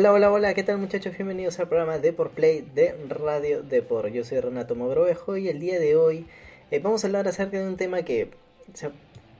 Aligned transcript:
Hola, 0.00 0.14
hola, 0.14 0.32
hola, 0.32 0.54
¿qué 0.54 0.62
tal 0.62 0.78
muchachos? 0.78 1.14
Bienvenidos 1.14 1.60
al 1.60 1.68
programa 1.68 1.98
de 1.98 2.14
por 2.14 2.30
Play 2.30 2.66
de 2.74 2.94
Radio 3.10 3.62
Depor. 3.62 4.08
Yo 4.08 4.24
soy 4.24 4.40
Renato 4.40 4.74
Mogrovejo 4.74 5.36
y 5.36 5.50
el 5.50 5.60
día 5.60 5.78
de 5.78 5.94
hoy 5.94 6.24
eh, 6.70 6.78
vamos 6.78 7.04
a 7.04 7.08
hablar 7.08 7.28
acerca 7.28 7.60
de 7.60 7.68
un 7.68 7.76
tema 7.76 8.02
que 8.02 8.30
se 8.72 8.86
ha 8.86 8.92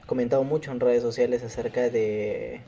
comentado 0.04 0.44
mucho 0.44 0.70
en 0.70 0.78
redes 0.78 1.00
sociales 1.00 1.42
acerca 1.42 1.88
de 1.88 2.60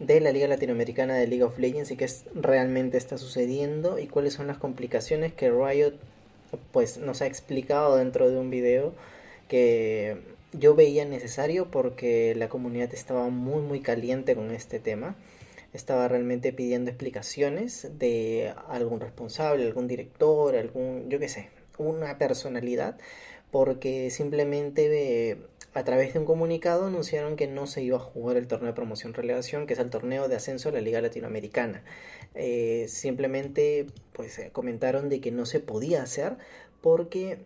de 0.00 0.20
la 0.20 0.32
Liga 0.32 0.48
Latinoamericana 0.48 1.14
de 1.14 1.28
League 1.28 1.44
of 1.44 1.60
Legends 1.60 1.92
y 1.92 1.96
qué 1.96 2.08
realmente 2.34 2.98
está 2.98 3.16
sucediendo 3.16 4.00
y 4.00 4.08
cuáles 4.08 4.34
son 4.34 4.48
las 4.48 4.58
complicaciones 4.58 5.32
que 5.32 5.48
Riot 5.48 5.94
pues 6.72 6.98
nos 6.98 7.22
ha 7.22 7.26
explicado 7.26 7.94
dentro 7.98 8.28
de 8.28 8.36
un 8.36 8.50
video 8.50 8.94
que 9.46 10.16
yo 10.52 10.74
veía 10.74 11.04
necesario 11.04 11.70
porque 11.70 12.34
la 12.34 12.48
comunidad 12.48 12.92
estaba 12.92 13.28
muy 13.28 13.62
muy 13.62 13.78
caliente 13.78 14.34
con 14.34 14.50
este 14.50 14.80
tema 14.80 15.14
estaba 15.74 16.06
realmente 16.06 16.52
pidiendo 16.52 16.90
explicaciones 16.90 17.90
de 17.98 18.54
algún 18.68 19.00
responsable, 19.00 19.66
algún 19.66 19.88
director, 19.88 20.54
algún, 20.54 21.10
yo 21.10 21.18
qué 21.18 21.28
sé, 21.28 21.50
una 21.78 22.16
personalidad, 22.16 22.96
porque 23.50 24.10
simplemente 24.10 25.30
eh, 25.30 25.36
a 25.74 25.82
través 25.82 26.12
de 26.12 26.20
un 26.20 26.26
comunicado 26.26 26.86
anunciaron 26.86 27.34
que 27.34 27.48
no 27.48 27.66
se 27.66 27.82
iba 27.82 27.96
a 27.96 28.00
jugar 28.00 28.36
el 28.36 28.46
torneo 28.46 28.68
de 28.68 28.74
promoción 28.74 29.14
relegación, 29.14 29.66
que 29.66 29.74
es 29.74 29.80
el 29.80 29.90
torneo 29.90 30.28
de 30.28 30.36
ascenso 30.36 30.68
a 30.68 30.72
la 30.72 30.80
Liga 30.80 31.00
Latinoamericana. 31.00 31.82
Eh, 32.36 32.86
simplemente 32.88 33.86
pues 34.12 34.38
eh, 34.38 34.50
comentaron 34.52 35.08
de 35.08 35.20
que 35.20 35.32
no 35.32 35.44
se 35.44 35.58
podía 35.58 36.04
hacer 36.04 36.36
porque 36.80 37.38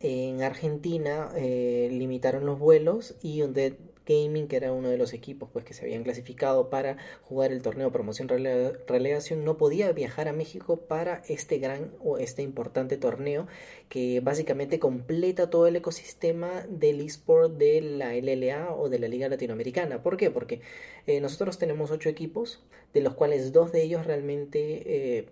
en 0.00 0.42
Argentina 0.42 1.30
limitaron 1.34 2.46
los 2.46 2.58
vuelos 2.58 3.16
y 3.20 3.40
donde 3.40 3.76
Gaming, 4.10 4.48
que 4.48 4.56
era 4.56 4.72
uno 4.72 4.88
de 4.88 4.98
los 4.98 5.12
equipos 5.12 5.48
pues, 5.52 5.64
que 5.64 5.74
se 5.74 5.84
habían 5.84 6.02
clasificado 6.02 6.68
para 6.68 6.96
jugar 7.22 7.52
el 7.52 7.62
torneo 7.62 7.92
promoción 7.92 8.28
relegación, 8.28 9.44
no 9.44 9.56
podía 9.56 9.92
viajar 9.92 10.26
a 10.28 10.32
México 10.32 10.76
para 10.76 11.22
este 11.28 11.58
gran 11.58 11.92
o 12.02 12.18
este 12.18 12.42
importante 12.42 12.96
torneo 12.96 13.46
que 13.88 14.20
básicamente 14.20 14.78
completa 14.78 15.50
todo 15.50 15.66
el 15.66 15.76
ecosistema 15.76 16.66
del 16.68 17.00
eSport 17.00 17.52
de 17.52 17.80
la 17.80 18.14
LLA 18.14 18.74
o 18.74 18.88
de 18.88 18.98
la 18.98 19.08
Liga 19.08 19.28
Latinoamericana. 19.28 20.02
¿Por 20.02 20.16
qué? 20.16 20.30
Porque 20.30 20.60
eh, 21.06 21.20
nosotros 21.20 21.58
tenemos 21.58 21.90
ocho 21.90 22.08
equipos, 22.08 22.62
de 22.92 23.00
los 23.00 23.14
cuales 23.14 23.52
dos 23.52 23.72
de 23.72 23.82
ellos 23.82 24.06
realmente... 24.06 25.18
Eh, 25.18 25.26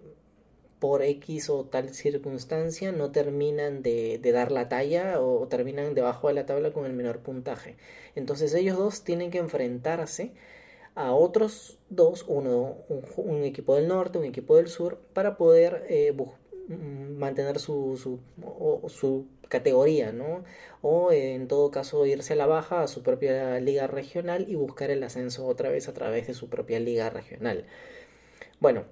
por 0.78 1.02
X 1.02 1.50
o 1.50 1.64
tal 1.64 1.94
circunstancia 1.94 2.92
no 2.92 3.10
terminan 3.10 3.82
de, 3.82 4.20
dar 4.32 4.52
la 4.52 4.68
talla 4.68 5.20
o, 5.20 5.46
terminan 5.48 5.94
debajo 5.94 6.28
de 6.28 6.34
la 6.34 6.46
tabla 6.46 6.72
con 6.72 6.86
el 6.86 6.92
menor 6.92 7.20
puntaje. 7.20 7.76
Entonces 8.14 8.54
ellos 8.54 8.76
dos 8.78 9.02
tienen 9.02 9.30
que 9.30 9.38
enfrentarse 9.38 10.32
a 10.94 11.12
otros 11.12 11.78
dos, 11.90 12.24
uno, 12.28 12.76
un, 13.16 13.44
equipo 13.44 13.76
del 13.76 13.88
norte, 13.88 14.18
un 14.18 14.24
equipo 14.24 14.56
del 14.56 14.68
sur, 14.68 14.98
para 15.12 15.36
poder 15.36 15.86
eh, 15.88 16.12
mm, 16.12 17.16
mantener 17.18 17.58
su, 17.60 17.96
su, 17.96 18.20
su 18.88 19.26
categoría, 19.48 20.12
¿no? 20.12 20.44
O 20.82 21.12
en 21.12 21.48
todo 21.48 21.70
caso 21.70 22.06
irse 22.06 22.34
a 22.34 22.36
la 22.36 22.46
baja 22.46 22.82
a 22.82 22.88
su 22.88 23.02
propia 23.02 23.60
liga 23.60 23.86
regional 23.86 24.46
y 24.48 24.54
buscar 24.56 24.90
el 24.90 25.02
ascenso 25.02 25.46
otra 25.46 25.70
vez 25.70 25.88
a 25.88 25.94
través 25.94 26.26
de 26.26 26.34
su 26.34 26.48
propia 26.48 26.80
liga 26.80 27.10
regional. 27.10 27.64
Bueno, 28.60 28.84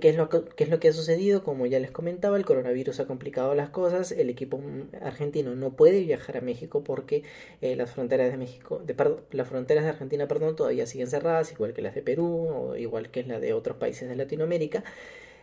¿Qué 0.00 0.08
es, 0.08 0.16
lo 0.16 0.30
que, 0.30 0.42
es 0.56 0.70
lo 0.70 0.80
que 0.80 0.88
ha 0.88 0.92
sucedido? 0.92 1.44
Como 1.44 1.66
ya 1.66 1.78
les 1.78 1.90
comentaba, 1.90 2.38
el 2.38 2.46
coronavirus 2.46 3.00
ha 3.00 3.06
complicado 3.06 3.54
las 3.54 3.68
cosas. 3.68 4.12
El 4.12 4.30
equipo 4.30 4.60
argentino 5.02 5.54
no 5.54 5.76
puede 5.76 6.00
viajar 6.00 6.38
a 6.38 6.40
México 6.40 6.82
porque 6.82 7.22
eh, 7.60 7.76
las 7.76 7.90
fronteras 7.90 8.30
de 8.30 8.38
México, 8.38 8.82
las 9.30 9.46
fronteras 9.48 9.84
de 9.84 9.90
Argentina, 9.90 10.26
perdón, 10.26 10.56
todavía 10.56 10.86
siguen 10.86 11.08
cerradas, 11.08 11.52
igual 11.52 11.74
que 11.74 11.82
las 11.82 11.94
de 11.94 12.02
Perú 12.02 12.48
o 12.48 12.76
igual 12.76 13.10
que 13.10 13.24
las 13.24 13.42
de 13.42 13.52
otros 13.52 13.76
países 13.76 14.08
de 14.08 14.16
Latinoamérica. 14.16 14.84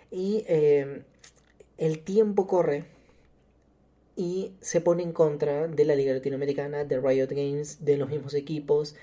Y 0.10 0.44
eh, 0.48 1.04
el 1.78 2.00
tiempo 2.00 2.48
corre 2.48 2.86
y 4.16 4.54
se 4.60 4.82
pone 4.82 5.04
en 5.04 5.14
contra 5.14 5.68
de 5.68 5.86
la 5.86 5.96
Liga 5.96 6.14
Latinoamericana, 6.14 6.84
de 6.84 7.00
Riot 7.00 7.30
Games, 7.30 7.86
de 7.86 7.98
los 7.98 8.10
mismos 8.10 8.34
equipos 8.34 8.96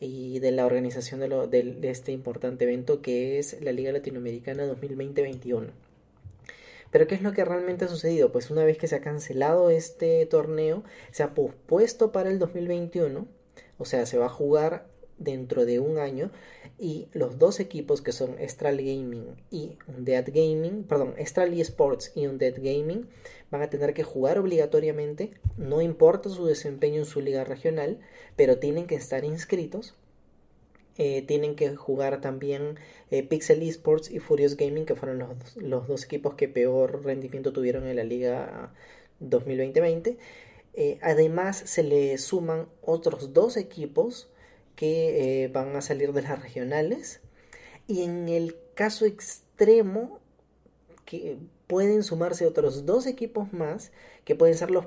y 0.00 0.38
de 0.40 0.50
la 0.52 0.66
organización 0.66 1.20
de, 1.20 1.28
lo, 1.28 1.46
de, 1.46 1.78
este 1.82 2.12
importante 2.12 2.64
evento 2.64 3.00
que 3.00 3.38
es 3.38 3.60
la 3.62 3.72
Liga 3.72 3.92
Latinoamericana 3.92 4.66
2020-21. 4.66 5.70
Pero 6.90 7.06
¿qué 7.06 7.14
es 7.14 7.22
lo 7.22 7.32
que 7.32 7.44
realmente 7.44 7.84
ha 7.84 7.88
sucedido? 7.88 8.32
Pues 8.32 8.50
una 8.50 8.64
vez 8.64 8.78
que 8.78 8.88
se 8.88 8.96
ha 8.96 9.00
cancelado 9.00 9.70
este 9.70 10.24
torneo, 10.26 10.84
se 11.10 11.22
ha 11.22 11.34
pospuesto 11.34 12.12
para 12.12 12.30
el 12.30 12.38
2021, 12.38 13.26
o 13.78 13.84
sea, 13.84 14.06
se 14.06 14.18
va 14.18 14.26
a 14.26 14.30
jugar 14.30 14.86
dentro 15.18 15.64
de 15.64 15.80
un 15.80 15.98
año 15.98 16.30
y 16.78 17.08
los 17.12 17.38
dos 17.38 17.60
equipos 17.60 18.02
que 18.02 18.12
son 18.12 18.38
Estral 18.38 18.78
Gaming 18.78 19.36
y 19.50 19.78
Undead 19.86 20.26
Gaming, 20.28 20.84
perdón, 20.84 21.14
Estral 21.16 21.58
Esports 21.58 22.12
y 22.14 22.26
Undead 22.26 22.56
Gaming 22.56 23.08
van 23.50 23.62
a 23.62 23.70
tener 23.70 23.94
que 23.94 24.02
jugar 24.02 24.38
obligatoriamente, 24.38 25.30
no 25.56 25.80
importa 25.80 26.28
su 26.28 26.46
desempeño 26.46 27.00
en 27.00 27.06
su 27.06 27.20
liga 27.20 27.44
regional, 27.44 28.00
pero 28.36 28.58
tienen 28.58 28.86
que 28.86 28.96
estar 28.96 29.24
inscritos. 29.24 29.94
Eh, 30.98 31.20
tienen 31.20 31.56
que 31.56 31.76
jugar 31.76 32.22
también 32.22 32.76
eh, 33.10 33.22
Pixel 33.22 33.62
Esports 33.62 34.10
y 34.10 34.18
Furious 34.18 34.56
Gaming, 34.56 34.86
que 34.86 34.94
fueron 34.94 35.18
los, 35.18 35.56
los, 35.56 35.86
dos 35.86 36.04
equipos 36.04 36.36
que 36.36 36.48
peor 36.48 37.04
rendimiento 37.04 37.52
tuvieron 37.52 37.86
en 37.86 37.96
la 37.96 38.04
liga 38.04 38.72
2020 39.20 40.16
eh, 40.76 40.98
además, 41.00 41.56
se 41.64 41.82
le 41.82 42.18
suman 42.18 42.68
otros 42.82 43.32
dos 43.32 43.56
equipos 43.56 44.28
que 44.76 45.44
eh, 45.44 45.48
van 45.48 45.74
a 45.74 45.80
salir 45.80 46.12
de 46.12 46.22
las 46.22 46.40
regionales. 46.40 47.20
Y 47.88 48.02
en 48.02 48.28
el 48.28 48.56
caso 48.74 49.06
extremo, 49.06 50.20
que 51.04 51.38
pueden 51.66 52.02
sumarse 52.02 52.46
otros 52.46 52.86
dos 52.86 53.06
equipos 53.06 53.52
más, 53.52 53.92
que 54.24 54.34
pueden 54.34 54.54
ser 54.56 54.70
los 54.70 54.86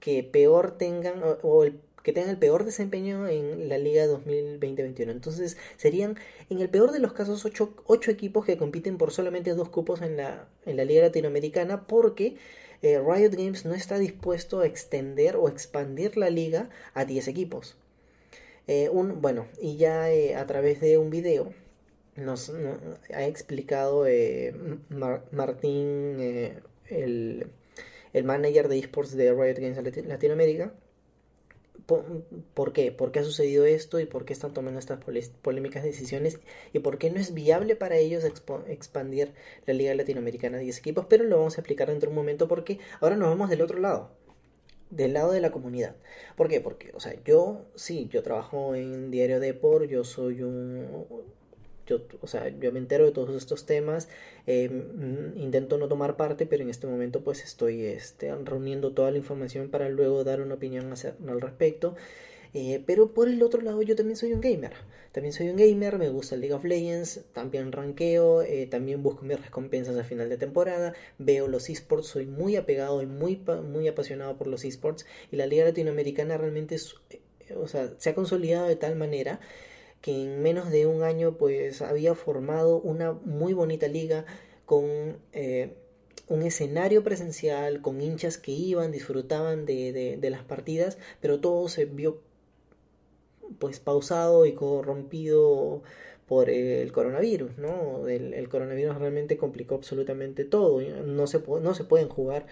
que 0.00 0.22
peor 0.22 0.76
tengan, 0.78 1.22
o, 1.42 1.64
el, 1.64 1.80
que 2.02 2.12
tengan 2.12 2.30
el 2.30 2.38
peor 2.38 2.64
desempeño 2.64 3.26
en 3.28 3.68
la 3.68 3.78
Liga 3.78 4.06
2020-21. 4.06 5.10
Entonces 5.10 5.56
serían, 5.76 6.16
en 6.50 6.60
el 6.60 6.68
peor 6.68 6.92
de 6.92 6.98
los 6.98 7.12
casos, 7.14 7.44
ocho, 7.44 8.10
equipos 8.10 8.44
que 8.44 8.58
compiten 8.58 8.98
por 8.98 9.10
solamente 9.10 9.54
dos 9.54 9.70
cupos 9.70 10.02
en 10.02 10.16
la, 10.18 10.46
en 10.66 10.76
la 10.76 10.84
Liga 10.84 11.02
Latinoamericana, 11.02 11.86
porque 11.86 12.36
eh, 12.82 13.00
Riot 13.00 13.32
Games 13.32 13.64
no 13.64 13.74
está 13.74 13.98
dispuesto 13.98 14.60
a 14.60 14.66
extender 14.66 15.36
o 15.36 15.48
expandir 15.48 16.18
la 16.18 16.28
liga 16.28 16.68
a 16.92 17.06
10 17.06 17.28
equipos. 17.28 17.76
Eh, 18.66 18.88
un, 18.90 19.20
bueno, 19.20 19.46
y 19.60 19.76
ya 19.76 20.10
eh, 20.10 20.36
a 20.36 20.46
través 20.46 20.80
de 20.80 20.96
un 20.98 21.10
video 21.10 21.52
nos, 22.16 22.50
ha 23.12 23.24
explicado 23.26 24.06
eh, 24.06 24.54
Martín, 25.32 26.62
el, 26.88 27.46
el, 28.12 28.24
manager 28.24 28.68
de 28.68 28.78
esports 28.78 29.16
de 29.16 29.32
Riot 29.32 29.58
Games 29.58 30.06
Latinoamérica, 30.06 30.72
por, 32.54 32.72
qué? 32.72 32.92
¿Por 32.92 33.12
qué 33.12 33.18
ha 33.20 33.24
sucedido 33.24 33.64
esto 33.66 34.00
y 34.00 34.06
por 34.06 34.24
qué 34.24 34.32
están 34.32 34.54
tomando 34.54 34.80
estas 34.80 35.00
polémicas 35.42 35.82
decisiones 35.82 36.40
y 36.72 36.78
por 36.78 36.98
qué 36.98 37.10
no 37.10 37.20
es 37.20 37.34
viable 37.34 37.76
para 37.76 37.96
ellos 37.96 38.24
expandir 38.24 39.32
la 39.66 39.74
Liga 39.74 39.94
Latinoamericana 39.94 40.58
a 40.58 40.60
10 40.60 40.78
equipos? 40.78 41.06
Pero 41.08 41.24
lo 41.24 41.36
vamos 41.38 41.58
a 41.58 41.60
explicar 41.60 41.88
dentro 41.88 42.08
de 42.08 42.12
un 42.12 42.16
momento 42.16 42.48
porque 42.48 42.78
ahora 43.00 43.16
nos 43.16 43.28
vamos 43.28 43.50
del 43.50 43.62
otro 43.62 43.78
lado 43.80 44.23
del 44.96 45.14
lado 45.14 45.32
de 45.32 45.40
la 45.40 45.50
comunidad. 45.50 45.96
¿Por 46.36 46.48
qué? 46.48 46.60
Porque, 46.60 46.90
o 46.94 47.00
sea, 47.00 47.14
yo 47.24 47.66
sí, 47.74 48.08
yo 48.10 48.22
trabajo 48.22 48.74
en 48.74 49.10
Diario 49.10 49.40
Depor, 49.40 49.86
yo 49.86 50.04
soy 50.04 50.42
un... 50.42 50.86
Yo, 51.86 52.00
o 52.22 52.26
sea, 52.26 52.48
yo 52.48 52.72
me 52.72 52.78
entero 52.78 53.04
de 53.04 53.12
todos 53.12 53.36
estos 53.36 53.66
temas, 53.66 54.08
mm, 54.46 55.38
intento 55.38 55.76
no 55.76 55.86
tomar 55.86 56.16
parte, 56.16 56.46
pero 56.46 56.62
en 56.62 56.70
este 56.70 56.86
momento 56.86 57.22
pues 57.22 57.44
estoy 57.44 57.84
este, 57.84 58.34
reuniendo 58.34 58.92
toda 58.92 59.10
la 59.10 59.18
información 59.18 59.68
para 59.68 59.90
luego 59.90 60.24
dar 60.24 60.40
una 60.40 60.54
opinión 60.54 60.94
al 61.28 61.40
respecto. 61.42 61.94
Eh, 62.54 62.80
pero 62.86 63.12
por 63.12 63.28
el 63.28 63.42
otro 63.42 63.60
lado 63.62 63.82
yo 63.82 63.96
también 63.96 64.16
soy 64.16 64.32
un 64.32 64.40
gamer. 64.40 64.74
También 65.10 65.32
soy 65.32 65.48
un 65.48 65.56
gamer, 65.56 65.98
me 65.98 66.08
gusta 66.08 66.36
League 66.36 66.54
of 66.54 66.64
Legends, 66.64 67.22
también 67.32 67.72
ranqueo, 67.72 68.42
eh, 68.42 68.66
también 68.66 69.02
busco 69.02 69.24
mis 69.24 69.40
recompensas 69.40 69.96
a 69.96 70.04
final 70.04 70.28
de 70.28 70.36
temporada, 70.36 70.94
veo 71.18 71.48
los 71.48 71.68
esports, 71.68 72.06
soy 72.06 72.26
muy 72.26 72.54
apegado 72.56 73.02
y 73.02 73.06
muy, 73.06 73.40
muy 73.68 73.88
apasionado 73.88 74.36
por 74.36 74.46
los 74.46 74.64
esports 74.64 75.04
y 75.32 75.36
la 75.36 75.46
Liga 75.46 75.64
Latinoamericana 75.64 76.36
realmente 76.36 76.76
eh, 77.10 77.20
o 77.56 77.66
sea, 77.66 77.92
se 77.98 78.10
ha 78.10 78.14
consolidado 78.14 78.68
de 78.68 78.76
tal 78.76 78.96
manera 78.96 79.40
que 80.00 80.12
en 80.12 80.42
menos 80.42 80.70
de 80.70 80.86
un 80.86 81.02
año 81.02 81.36
pues 81.36 81.82
había 81.82 82.14
formado 82.14 82.80
una 82.80 83.12
muy 83.12 83.52
bonita 83.52 83.88
liga 83.88 84.26
con 84.66 84.84
un 86.28 86.42
escenario 86.42 87.02
presencial, 87.04 87.80
con 87.82 88.00
hinchas 88.00 88.38
que 88.38 88.52
iban, 88.52 88.92
disfrutaban 88.92 89.66
de, 89.66 90.18
de 90.20 90.30
las 90.30 90.42
partidas, 90.42 90.98
pero 91.20 91.40
todo 91.40 91.68
se 91.68 91.84
vio 91.86 92.20
pues 93.58 93.80
pausado 93.80 94.46
y 94.46 94.52
corrompido 94.52 95.82
por 96.26 96.48
el 96.50 96.90
coronavirus, 96.92 97.58
¿no? 97.58 98.08
El, 98.08 98.48
coronavirus 98.48 98.96
realmente 98.96 99.36
complicó 99.36 99.74
absolutamente 99.74 100.44
todo, 100.44 100.80
no 100.80 101.26
se, 101.26 101.40
no 101.40 101.74
se 101.74 101.84
pueden 101.84 102.08
jugar 102.08 102.46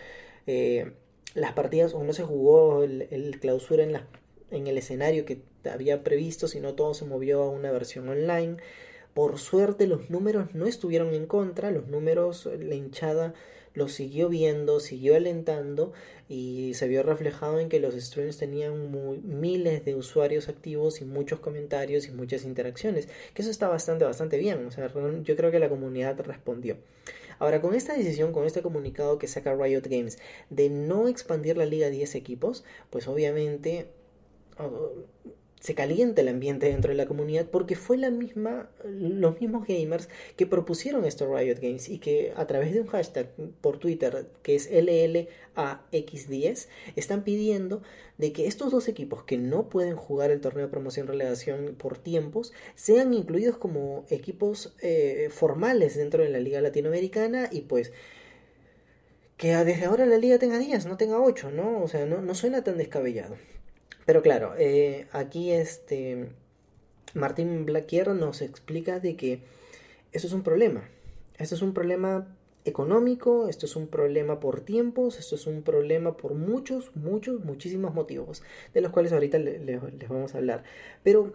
eh, 0.46 0.92
las 1.34 1.52
partidas 1.52 1.94
o 1.94 2.04
no 2.04 2.12
se 2.12 2.22
jugó 2.22 2.82
el, 2.82 3.38
clausura 3.40 3.82
en, 3.82 3.92
la, 3.92 4.06
en 4.50 4.66
el 4.66 4.76
escenario 4.76 5.24
que 5.24 5.42
había 5.70 6.04
previsto, 6.04 6.48
sino 6.48 6.74
todo 6.74 6.94
se 6.94 7.06
movió 7.06 7.42
a 7.42 7.50
una 7.50 7.70
versión 7.70 8.08
online. 8.08 8.56
Por 9.14 9.38
suerte 9.38 9.86
los 9.86 10.10
números 10.10 10.54
no 10.54 10.66
estuvieron 10.66 11.14
en 11.14 11.26
contra, 11.26 11.70
los 11.70 11.88
números, 11.88 12.48
la 12.58 12.74
hinchada 12.74 13.34
lo 13.74 13.88
siguió 13.88 14.28
viendo, 14.28 14.80
siguió 14.80 15.16
alentando 15.16 15.92
y 16.28 16.74
se 16.74 16.88
vio 16.88 17.02
reflejado 17.02 17.60
en 17.60 17.68
que 17.68 17.80
los 17.80 17.94
streams 17.94 18.38
tenían 18.38 18.90
miles 19.22 19.84
de 19.84 19.94
usuarios 19.94 20.48
activos 20.48 21.00
y 21.00 21.04
muchos 21.04 21.40
comentarios 21.40 22.06
y 22.06 22.10
muchas 22.10 22.44
interacciones, 22.44 23.08
que 23.34 23.42
eso 23.42 23.50
está 23.50 23.68
bastante, 23.68 24.04
bastante 24.04 24.38
bien, 24.38 24.66
o 24.66 24.70
sea, 24.70 24.90
yo 25.22 25.36
creo 25.36 25.50
que 25.50 25.58
la 25.58 25.68
comunidad 25.68 26.18
respondió. 26.20 26.76
Ahora, 27.38 27.60
con 27.60 27.74
esta 27.74 27.96
decisión, 27.96 28.32
con 28.32 28.46
este 28.46 28.62
comunicado 28.62 29.18
que 29.18 29.26
saca 29.26 29.54
Riot 29.54 29.82
Games 29.88 30.18
de 30.48 30.70
no 30.70 31.08
expandir 31.08 31.56
la 31.56 31.66
liga 31.66 31.88
a 31.88 31.90
10 31.90 32.14
equipos, 32.14 32.64
pues 32.88 33.08
obviamente 33.08 33.88
se 35.62 35.76
calienta 35.76 36.22
el 36.22 36.28
ambiente 36.28 36.66
dentro 36.66 36.90
de 36.90 36.96
la 36.96 37.06
comunidad 37.06 37.46
porque 37.46 37.76
fue 37.76 37.96
la 37.96 38.10
misma, 38.10 38.68
los 38.84 39.40
mismos 39.40 39.64
gamers 39.64 40.08
que 40.34 40.44
propusieron 40.44 41.04
esto 41.04 41.32
Riot 41.32 41.60
Games 41.62 41.88
y 41.88 42.00
que 42.00 42.32
a 42.34 42.48
través 42.48 42.74
de 42.74 42.80
un 42.80 42.88
hashtag 42.88 43.28
por 43.60 43.78
Twitter 43.78 44.26
que 44.42 44.56
es 44.56 44.68
LLAX10 44.72 46.66
están 46.96 47.22
pidiendo 47.22 47.80
de 48.18 48.32
que 48.32 48.48
estos 48.48 48.72
dos 48.72 48.88
equipos 48.88 49.22
que 49.22 49.38
no 49.38 49.68
pueden 49.68 49.94
jugar 49.94 50.32
el 50.32 50.40
torneo 50.40 50.66
de 50.66 50.72
promoción 50.72 51.06
relegación 51.06 51.76
por 51.78 51.96
tiempos 51.96 52.52
sean 52.74 53.14
incluidos 53.14 53.56
como 53.56 54.04
equipos 54.10 54.74
eh, 54.80 55.28
formales 55.30 55.94
dentro 55.96 56.24
de 56.24 56.30
la 56.30 56.40
liga 56.40 56.60
latinoamericana 56.60 57.48
y 57.52 57.60
pues 57.60 57.92
que 59.36 59.54
desde 59.54 59.84
ahora 59.84 60.06
la 60.06 60.18
liga 60.18 60.40
tenga 60.40 60.58
10, 60.58 60.86
no 60.86 60.96
tenga 60.96 61.20
8, 61.20 61.52
¿no? 61.52 61.82
O 61.82 61.88
sea, 61.88 62.04
no, 62.04 62.20
no 62.20 62.34
suena 62.34 62.64
tan 62.64 62.78
descabellado. 62.78 63.36
Pero 64.06 64.22
claro, 64.22 64.54
eh, 64.58 65.06
aquí 65.12 65.52
este 65.52 66.28
Martín 67.14 67.64
Blaquier 67.66 68.08
nos 68.08 68.42
explica 68.42 69.00
de 69.00 69.16
que 69.16 69.40
eso 70.12 70.26
es 70.26 70.32
un 70.32 70.42
problema. 70.42 70.88
Esto 71.38 71.54
es 71.54 71.62
un 71.62 71.74
problema 71.74 72.26
económico, 72.64 73.48
esto 73.48 73.66
es 73.66 73.74
un 73.76 73.88
problema 73.88 74.38
por 74.38 74.60
tiempos, 74.60 75.18
esto 75.18 75.34
es 75.34 75.46
un 75.46 75.62
problema 75.62 76.16
por 76.16 76.34
muchos, 76.34 76.94
muchos, 76.94 77.44
muchísimos 77.44 77.94
motivos, 77.94 78.42
de 78.72 78.80
los 78.80 78.92
cuales 78.92 79.12
ahorita 79.12 79.38
les 79.38 80.08
vamos 80.08 80.34
a 80.34 80.38
hablar. 80.38 80.62
Pero 81.02 81.34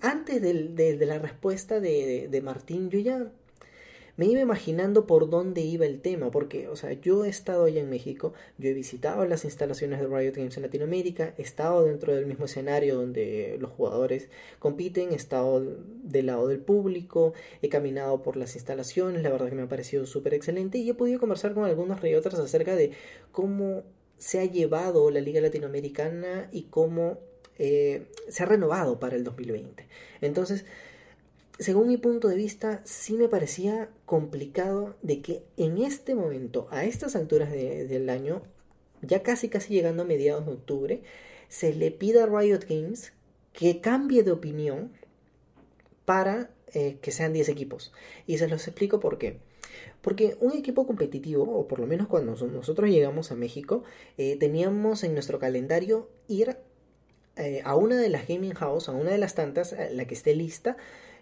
antes 0.00 0.40
de, 0.40 1.06
la 1.06 1.18
respuesta 1.18 1.80
de, 1.80 2.28
de 2.30 2.42
Martín, 2.42 2.90
yo 2.90 2.98
ya 2.98 3.30
me 4.16 4.26
iba 4.26 4.40
imaginando 4.40 5.06
por 5.06 5.28
dónde 5.28 5.60
iba 5.60 5.84
el 5.86 6.00
tema, 6.00 6.30
porque, 6.30 6.68
o 6.68 6.76
sea, 6.76 6.92
yo 6.92 7.24
he 7.24 7.28
estado 7.28 7.64
allá 7.64 7.80
en 7.80 7.90
México, 7.90 8.32
yo 8.58 8.70
he 8.70 8.72
visitado 8.72 9.24
las 9.26 9.44
instalaciones 9.44 10.00
de 10.00 10.06
Riot 10.06 10.34
Games 10.34 10.56
en 10.56 10.62
Latinoamérica, 10.62 11.34
he 11.36 11.42
estado 11.42 11.84
dentro 11.84 12.14
del 12.14 12.26
mismo 12.26 12.46
escenario 12.46 12.96
donde 12.96 13.56
los 13.60 13.70
jugadores 13.72 14.28
compiten, 14.58 15.12
he 15.12 15.16
estado 15.16 15.62
del 16.02 16.26
lado 16.26 16.48
del 16.48 16.60
público, 16.60 17.34
he 17.60 17.68
caminado 17.68 18.22
por 18.22 18.36
las 18.36 18.54
instalaciones, 18.54 19.22
la 19.22 19.30
verdad 19.30 19.48
que 19.48 19.54
me 19.54 19.62
ha 19.62 19.68
parecido 19.68 20.06
súper 20.06 20.34
excelente 20.34 20.78
y 20.78 20.88
he 20.88 20.94
podido 20.94 21.20
conversar 21.20 21.52
con 21.54 21.64
algunos 21.64 22.00
otras 22.16 22.38
acerca 22.38 22.76
de 22.76 22.92
cómo 23.32 23.82
se 24.18 24.40
ha 24.40 24.44
llevado 24.44 25.10
la 25.10 25.20
Liga 25.20 25.40
Latinoamericana 25.40 26.48
y 26.52 26.64
cómo 26.64 27.18
eh, 27.58 28.06
se 28.28 28.42
ha 28.42 28.46
renovado 28.46 28.98
para 28.98 29.16
el 29.16 29.24
2020. 29.24 29.86
Entonces, 30.20 30.64
según 31.58 31.88
mi 31.88 31.96
punto 31.96 32.28
de 32.28 32.36
vista, 32.36 32.82
sí 32.84 33.14
me 33.14 33.28
parecía 33.28 33.88
complicado 34.04 34.96
de 35.02 35.22
que 35.22 35.42
en 35.56 35.78
este 35.78 36.14
momento, 36.14 36.68
a 36.70 36.84
estas 36.84 37.16
alturas 37.16 37.50
del 37.50 38.10
año, 38.10 38.42
ya 39.02 39.22
casi 39.22 39.48
casi 39.48 39.74
llegando 39.74 40.02
a 40.02 40.06
mediados 40.06 40.46
de 40.46 40.52
octubre, 40.52 41.02
se 41.48 41.74
le 41.74 41.90
pida 41.90 42.24
a 42.24 42.26
Riot 42.26 42.66
Games 42.68 43.12
que 43.52 43.80
cambie 43.80 44.22
de 44.22 44.32
opinión 44.32 44.92
para 46.04 46.50
eh, 46.74 46.98
que 47.00 47.10
sean 47.10 47.32
10 47.32 47.48
equipos. 47.48 47.92
Y 48.26 48.38
se 48.38 48.48
los 48.48 48.66
explico 48.68 49.00
por 49.00 49.16
qué. 49.18 49.38
Porque 50.02 50.36
un 50.40 50.52
equipo 50.52 50.86
competitivo, 50.86 51.44
o 51.44 51.66
por 51.66 51.80
lo 51.80 51.86
menos 51.86 52.06
cuando 52.06 52.36
nosotros 52.46 52.90
llegamos 52.90 53.32
a 53.32 53.34
México, 53.34 53.82
eh, 54.18 54.36
teníamos 54.38 55.04
en 55.04 55.14
nuestro 55.14 55.38
calendario 55.38 56.10
ir 56.28 56.56
eh, 57.36 57.62
a 57.64 57.76
una 57.76 57.96
de 57.96 58.08
las 58.08 58.28
gaming 58.28 58.54
house, 58.54 58.88
a 58.88 58.92
una 58.92 59.10
de 59.10 59.18
las 59.18 59.34
tantas, 59.34 59.74
la 59.92 60.06
que 60.06 60.14
esté 60.14 60.34
lista, 60.34 60.76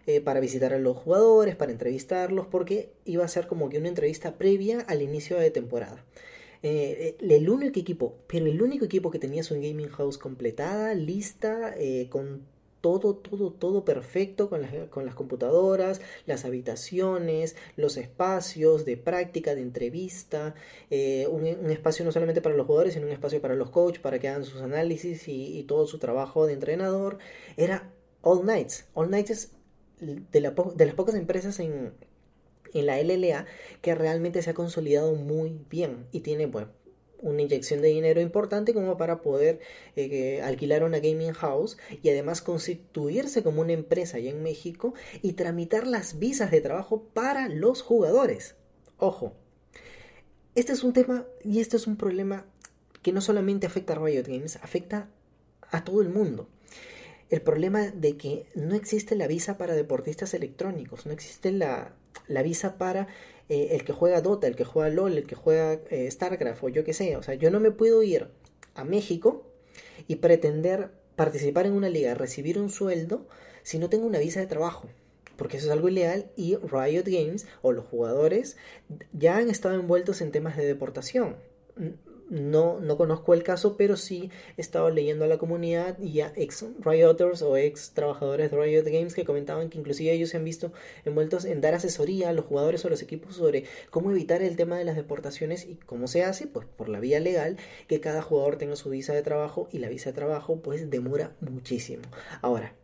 eh, 0.06 0.20
para 0.20 0.38
visitar 0.40 0.74
a 0.74 0.78
los 0.78 0.98
jugadores, 0.98 1.56
para 1.56 1.72
entrevistarlos, 1.72 2.46
porque 2.46 2.92
iba 3.06 3.24
a 3.24 3.28
ser 3.28 3.46
como 3.46 3.70
que 3.70 3.78
una 3.78 3.88
entrevista 3.88 4.36
previa 4.36 4.80
al 4.80 5.00
inicio 5.00 5.38
de 5.38 5.50
temporada. 5.50 6.04
Eh, 6.62 7.16
eh, 7.20 7.34
el 7.34 7.48
único 7.48 7.80
equipo, 7.80 8.18
el 8.30 8.60
único 8.60 8.84
equipo 8.84 9.10
que 9.10 9.18
tenía 9.18 9.42
su 9.42 9.54
gaming 9.54 9.88
house 9.88 10.18
completada, 10.18 10.92
lista, 10.92 11.74
con 12.10 12.42
todo, 12.82 13.14
todo, 13.16 13.50
todo 13.50 13.86
perfecto 13.86 14.50
con 14.50 14.60
las, 14.60 14.74
con 14.90 15.06
las 15.06 15.14
computadoras, 15.14 16.02
las 16.26 16.44
habitaciones, 16.44 17.56
los 17.76 17.96
espacios 17.96 18.84
de 18.84 18.98
práctica, 18.98 19.54
de 19.54 19.62
entrevista, 19.62 20.54
un, 20.90 21.46
espacio 21.70 22.04
no 22.04 22.12
solamente 22.12 22.42
para 22.42 22.56
los 22.56 22.66
jugadores, 22.66 22.92
sino 22.92 23.06
un 23.06 23.12
espacio 23.12 23.40
para 23.40 23.54
los 23.54 23.70
coaches, 23.70 24.02
para 24.02 24.18
que 24.18 24.28
hagan 24.28 24.44
sus 24.44 24.60
análisis 24.60 25.28
y, 25.28 25.58
y 25.58 25.62
todo 25.62 25.86
su 25.86 25.98
trabajo 25.98 26.46
de 26.46 26.52
entrenador. 26.52 27.16
Era 27.56 27.90
All 28.20 28.44
Nights. 28.44 28.86
All 28.92 29.10
Nights 29.10 29.30
es 29.30 29.54
de, 30.00 30.40
las 30.40 30.94
pocas 30.94 31.14
empresas 31.14 31.60
en, 31.60 31.92
la 32.72 33.00
LLA 33.00 33.46
que 33.82 33.94
realmente 33.94 34.42
se 34.42 34.50
ha 34.50 34.54
consolidado 34.54 35.14
muy 35.14 35.60
bien 35.70 36.06
y 36.10 36.20
tiene 36.20 36.48
pues, 36.48 36.66
una 37.20 37.42
inyección 37.42 37.80
de 37.80 37.88
dinero 37.88 38.20
importante 38.20 38.74
como 38.74 38.96
para 38.96 39.22
poder 39.22 39.60
eh, 39.96 40.42
alquilar 40.42 40.82
una 40.82 40.98
gaming 40.98 41.32
house 41.32 41.78
y 42.02 42.08
además 42.10 42.42
constituirse 42.42 43.42
como 43.42 43.60
una 43.60 43.72
empresa 43.72 44.16
allá 44.16 44.30
en 44.30 44.42
México 44.42 44.94
y 45.22 45.34
tramitar 45.34 45.86
las 45.86 46.18
visas 46.18 46.50
de 46.50 46.60
trabajo 46.60 47.04
para 47.14 47.48
los 47.48 47.82
jugadores. 47.82 48.56
Ojo, 48.98 49.34
este 50.54 50.72
es 50.72 50.84
un 50.84 50.92
tema 50.92 51.26
y 51.42 51.60
este 51.60 51.76
es 51.76 51.86
un 51.86 51.96
problema 51.96 52.46
que 53.02 53.12
no 53.12 53.20
solamente 53.20 53.66
afecta 53.66 53.94
a 53.94 53.98
Riot 54.04 54.26
Games, 54.26 54.56
afecta 54.56 55.08
a 55.70 55.84
todo 55.84 56.02
el 56.02 56.08
mundo 56.08 56.48
el 57.30 57.40
problema 57.40 57.90
de 57.90 58.16
que 58.16 58.46
no 58.54 58.74
existe 58.74 59.16
la 59.16 59.26
visa 59.26 59.56
para 59.58 59.74
deportistas 59.74 60.34
electrónicos, 60.34 61.06
no 61.06 61.12
existe 61.12 61.52
la, 61.52 61.94
visa 62.28 62.78
para 62.78 63.08
eh, 63.48 63.68
el 63.72 63.84
que 63.84 63.92
juega 63.92 64.20
Dota, 64.20 64.46
el 64.46 64.56
que 64.56 64.64
juega 64.64 64.90
LOL, 64.90 65.16
el 65.16 65.26
que 65.26 65.34
juega 65.34 65.80
eh, 65.90 66.10
StarCraft 66.10 66.62
o 66.64 66.68
yo 66.68 66.84
qué 66.84 66.92
sé. 66.92 67.16
O 67.16 67.22
sea, 67.22 67.34
yo 67.34 67.50
no 67.50 67.60
me 67.60 67.70
puedo 67.70 68.02
ir 68.02 68.28
a 68.74 68.84
México 68.84 69.46
y 70.06 70.16
pretender 70.16 70.90
participar 71.16 71.66
en 71.66 71.72
una 71.72 71.88
liga, 71.88 72.14
recibir 72.14 72.58
un 72.58 72.70
sueldo 72.70 73.26
si 73.62 73.78
no 73.78 73.88
tengo 73.88 74.06
una 74.06 74.18
visa 74.18 74.40
de 74.40 74.46
trabajo. 74.46 74.88
Porque 75.36 75.56
eso 75.56 75.66
es 75.66 75.72
algo 75.72 75.88
ilegal 75.88 76.30
y 76.36 76.56
Riot 76.56 77.06
Games 77.06 77.46
o 77.62 77.72
los 77.72 77.84
jugadores 77.86 78.56
ya 79.12 79.38
han 79.38 79.50
estado 79.50 79.74
envueltos 79.74 80.20
en 80.20 80.30
temas 80.30 80.56
de 80.56 80.64
deportación 80.64 81.36
no, 82.30 82.80
no 82.80 82.96
conozco 82.96 83.34
el 83.34 83.42
caso, 83.42 83.76
pero 83.76 83.96
sí 83.96 84.30
he 84.56 84.60
estado 84.60 84.90
leyendo 84.90 85.24
a 85.24 85.28
la 85.28 85.38
comunidad 85.38 85.98
y 85.98 86.20
a 86.20 86.32
ex 86.36 86.64
Rioters 86.80 87.42
o 87.42 87.56
ex 87.56 87.92
trabajadores 87.92 88.50
de 88.50 88.56
Riot 88.56 88.84
Games 88.84 89.14
que 89.14 89.24
comentaban 89.24 89.68
que 89.68 89.78
inclusive 89.78 90.12
ellos 90.12 90.30
se 90.30 90.36
han 90.36 90.44
visto 90.44 90.72
envueltos 91.04 91.44
en 91.44 91.60
dar 91.60 91.74
asesoría 91.74 92.30
a 92.30 92.32
los 92.32 92.44
jugadores 92.46 92.84
o 92.84 92.88
a 92.88 92.90
los 92.90 93.02
equipos 93.02 93.36
sobre 93.36 93.64
cómo 93.90 94.10
evitar 94.10 94.42
el 94.42 94.56
tema 94.56 94.78
de 94.78 94.84
las 94.84 94.96
deportaciones 94.96 95.66
y 95.66 95.76
cómo 95.86 96.08
se 96.08 96.24
hace, 96.24 96.46
pues 96.46 96.66
por 96.66 96.88
la 96.88 97.00
vía 97.00 97.20
legal, 97.20 97.56
que 97.88 98.00
cada 98.00 98.22
jugador 98.22 98.56
tenga 98.56 98.76
su 98.76 98.90
visa 98.90 99.12
de 99.12 99.22
trabajo 99.22 99.68
y 99.72 99.78
la 99.78 99.88
visa 99.88 100.10
de 100.10 100.14
trabajo 100.14 100.60
pues 100.60 100.90
demora 100.90 101.32
muchísimo. 101.40 102.02
Ahora, 102.42 102.74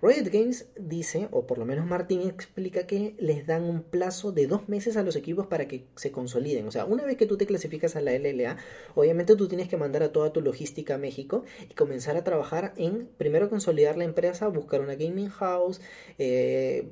Riot 0.00 0.30
Games 0.32 0.66
dice, 0.76 1.28
o 1.30 1.46
por 1.46 1.58
lo 1.58 1.64
menos 1.64 1.86
Martín 1.86 2.22
explica 2.22 2.86
que 2.86 3.14
les 3.18 3.46
dan 3.46 3.64
un 3.64 3.82
plazo 3.82 4.32
de 4.32 4.46
dos 4.46 4.68
meses 4.68 4.96
a 4.96 5.02
los 5.02 5.16
equipos 5.16 5.46
para 5.46 5.68
que 5.68 5.84
se 5.96 6.10
consoliden. 6.10 6.66
O 6.66 6.70
sea, 6.70 6.84
una 6.84 7.04
vez 7.04 7.16
que 7.16 7.26
tú 7.26 7.36
te 7.36 7.46
clasificas 7.46 7.96
a 7.96 8.00
la 8.00 8.12
LLA, 8.12 8.56
obviamente 8.94 9.36
tú 9.36 9.48
tienes 9.48 9.68
que 9.68 9.76
mandar 9.76 10.02
a 10.02 10.12
toda 10.12 10.32
tu 10.32 10.40
logística 10.40 10.96
a 10.96 10.98
México 10.98 11.44
y 11.70 11.74
comenzar 11.74 12.16
a 12.16 12.24
trabajar 12.24 12.74
en, 12.76 13.08
primero 13.16 13.48
consolidar 13.48 13.96
la 13.96 14.04
empresa, 14.04 14.48
buscar 14.48 14.80
una 14.80 14.96
gaming 14.96 15.28
house, 15.28 15.80
eh, 16.18 16.88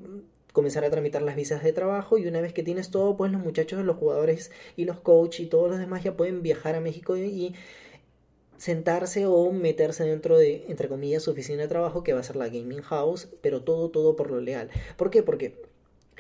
comenzar 0.53 0.85
a 0.85 0.91
tramitar 0.91 1.23
las 1.23 1.37
visas 1.37 1.63
de 1.63 1.73
trabajo 1.73 2.19
y 2.19 2.27
una 2.27 2.41
vez 2.41 2.53
que 2.53 2.63
tienes 2.63 2.91
todo, 2.91 3.17
pues 3.17 3.31
los 3.33 3.43
muchachos, 3.43 3.85
los 3.85 3.97
jugadores 3.97 4.51
y 4.77 4.85
los 4.85 5.01
coaches 5.01 5.41
y 5.41 5.47
todos 5.47 5.71
los 5.71 5.79
demás 5.79 6.03
ya 6.03 6.17
pueden 6.17 6.43
viajar 6.43 6.75
a 6.75 6.81
México 6.81 7.17
y 7.17 7.55
sentarse 8.61 9.25
o 9.25 9.51
meterse 9.53 10.05
dentro 10.05 10.37
de, 10.37 10.67
entre 10.69 10.87
comillas, 10.87 11.23
su 11.23 11.31
oficina 11.31 11.63
de 11.63 11.69
trabajo, 11.69 12.05
que 12.05 12.13
va 12.13 12.21
a 12.21 12.23
ser 12.23 12.37
la 12.37 12.49
Gaming 12.49 12.83
House, 12.83 13.29
pero 13.41 13.63
todo, 13.63 13.89
todo 13.89 14.17
por 14.17 14.31
lo 14.31 14.39
legal. 14.43 14.69
¿Por 14.99 15.09
qué? 15.09 15.23
Porque 15.23 15.63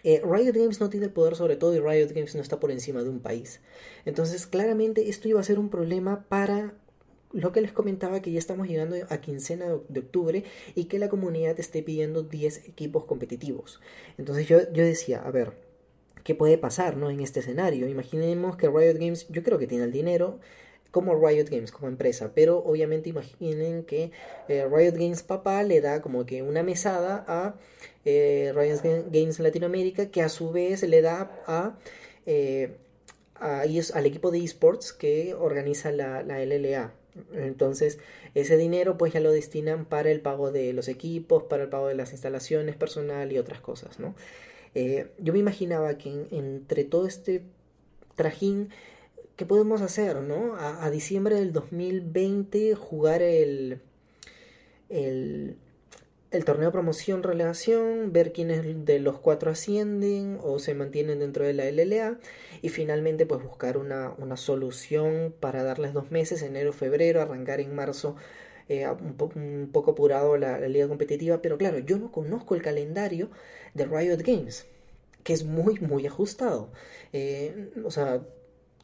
eh, 0.04 0.22
Riot 0.24 0.54
Games 0.54 0.80
no 0.80 0.88
tiene 0.88 1.10
poder 1.10 1.36
sobre 1.36 1.56
todo 1.56 1.74
y 1.74 1.80
Riot 1.80 2.14
Games 2.14 2.34
no 2.34 2.40
está 2.40 2.58
por 2.58 2.70
encima 2.70 3.02
de 3.02 3.10
un 3.10 3.20
país. 3.20 3.60
Entonces, 4.06 4.46
claramente 4.46 5.10
esto 5.10 5.28
iba 5.28 5.38
a 5.38 5.42
ser 5.42 5.58
un 5.58 5.68
problema 5.68 6.24
para 6.30 6.72
lo 7.34 7.52
que 7.52 7.60
les 7.60 7.72
comentaba 7.72 8.22
que 8.22 8.32
ya 8.32 8.38
estamos 8.38 8.66
llegando 8.66 8.96
a 9.10 9.20
quincena 9.20 9.66
de 9.90 10.00
octubre 10.00 10.44
y 10.74 10.84
que 10.84 10.98
la 10.98 11.10
comunidad 11.10 11.60
esté 11.60 11.82
pidiendo 11.82 12.22
10 12.22 12.68
equipos 12.68 13.04
competitivos. 13.04 13.82
Entonces 14.16 14.48
yo, 14.48 14.60
yo 14.72 14.82
decía, 14.82 15.20
a 15.20 15.30
ver, 15.30 15.52
¿qué 16.24 16.34
puede 16.34 16.56
pasar 16.56 16.96
¿no? 16.96 17.10
en 17.10 17.20
este 17.20 17.40
escenario? 17.40 17.86
Imaginemos 17.86 18.56
que 18.56 18.70
Riot 18.70 18.94
Games, 18.94 19.28
yo 19.28 19.42
creo 19.42 19.58
que 19.58 19.66
tiene 19.66 19.84
el 19.84 19.92
dinero, 19.92 20.40
como 20.90 21.14
Riot 21.14 21.46
Games, 21.50 21.72
como 21.72 21.88
empresa. 21.88 22.32
Pero 22.34 22.58
obviamente 22.58 23.08
imaginen 23.08 23.84
que 23.84 24.10
eh, 24.48 24.66
Riot 24.70 24.94
Games 24.94 25.22
papá 25.22 25.62
le 25.62 25.80
da 25.80 26.02
como 26.02 26.26
que 26.26 26.42
una 26.42 26.62
mesada 26.62 27.24
a 27.28 27.54
eh, 28.04 28.52
Riot 28.54 28.80
Games 29.10 29.38
Latinoamérica, 29.38 30.10
que 30.10 30.22
a 30.22 30.28
su 30.28 30.50
vez 30.50 30.82
le 30.82 31.02
da 31.02 31.30
a, 31.46 31.78
eh, 32.26 32.76
a 33.36 33.62
al 33.62 34.06
equipo 34.06 34.30
de 34.30 34.44
esports 34.44 34.92
que 34.92 35.34
organiza 35.34 35.92
la 35.92 36.22
LLA. 36.22 36.92
Entonces, 37.34 37.98
ese 38.34 38.56
dinero 38.56 38.96
pues 38.96 39.12
ya 39.12 39.20
lo 39.20 39.32
destinan 39.32 39.84
para 39.84 40.10
el 40.10 40.20
pago 40.20 40.52
de 40.52 40.72
los 40.72 40.88
equipos, 40.88 41.42
para 41.44 41.64
el 41.64 41.68
pago 41.68 41.88
de 41.88 41.94
las 41.94 42.12
instalaciones 42.12 42.76
personal 42.76 43.32
y 43.32 43.38
otras 43.38 43.60
cosas, 43.60 43.98
¿no? 43.98 44.14
yo 45.18 45.32
me 45.32 45.40
imaginaba 45.40 45.98
que 45.98 46.28
entre 46.30 46.84
todo 46.84 47.08
este 47.08 47.42
trajín 48.14 48.70
¿qué 49.40 49.46
podemos 49.46 49.80
hacer, 49.80 50.16
no? 50.16 50.54
A, 50.58 50.90
diciembre 50.90 51.34
del 51.34 51.54
2020 51.54 52.74
jugar 52.74 53.22
el, 53.22 53.80
el, 54.90 55.56
el 56.30 56.44
torneo 56.44 56.70
promoción 56.70 57.22
relegación, 57.22 58.12
ver 58.12 58.34
quiénes 58.34 58.84
de 58.84 58.98
los 58.98 59.18
cuatro 59.18 59.50
ascienden 59.50 60.38
o 60.42 60.58
se 60.58 60.74
mantienen 60.74 61.20
dentro 61.20 61.46
de 61.46 61.54
la 61.54 61.64
LLA 61.64 62.18
y 62.60 62.68
finalmente 62.68 63.24
pues 63.24 63.42
buscar 63.42 63.78
una, 63.78 64.12
una 64.18 64.36
solución 64.36 65.34
para 65.40 65.62
darles 65.62 65.94
dos 65.94 66.10
meses, 66.10 66.42
enero, 66.42 66.74
febrero, 66.74 67.22
arrancar 67.22 67.60
en 67.60 67.74
marzo 67.74 68.16
eh, 68.68 68.86
un, 68.86 69.16
un, 69.36 69.70
poco 69.72 69.92
apurado 69.92 70.36
la, 70.36 70.60
la, 70.60 70.68
liga 70.68 70.86
competitiva, 70.86 71.40
pero 71.40 71.56
claro, 71.56 71.78
yo 71.78 71.96
no 71.96 72.12
conozco 72.12 72.54
el 72.54 72.60
calendario 72.60 73.30
de 73.72 73.86
Riot 73.86 74.18
Games, 74.18 74.66
que 75.24 75.32
es 75.32 75.44
muy, 75.44 75.78
muy 75.80 76.06
ajustado. 76.06 76.68
Eh, 77.14 77.70
o 77.82 77.90
sea, 77.90 78.20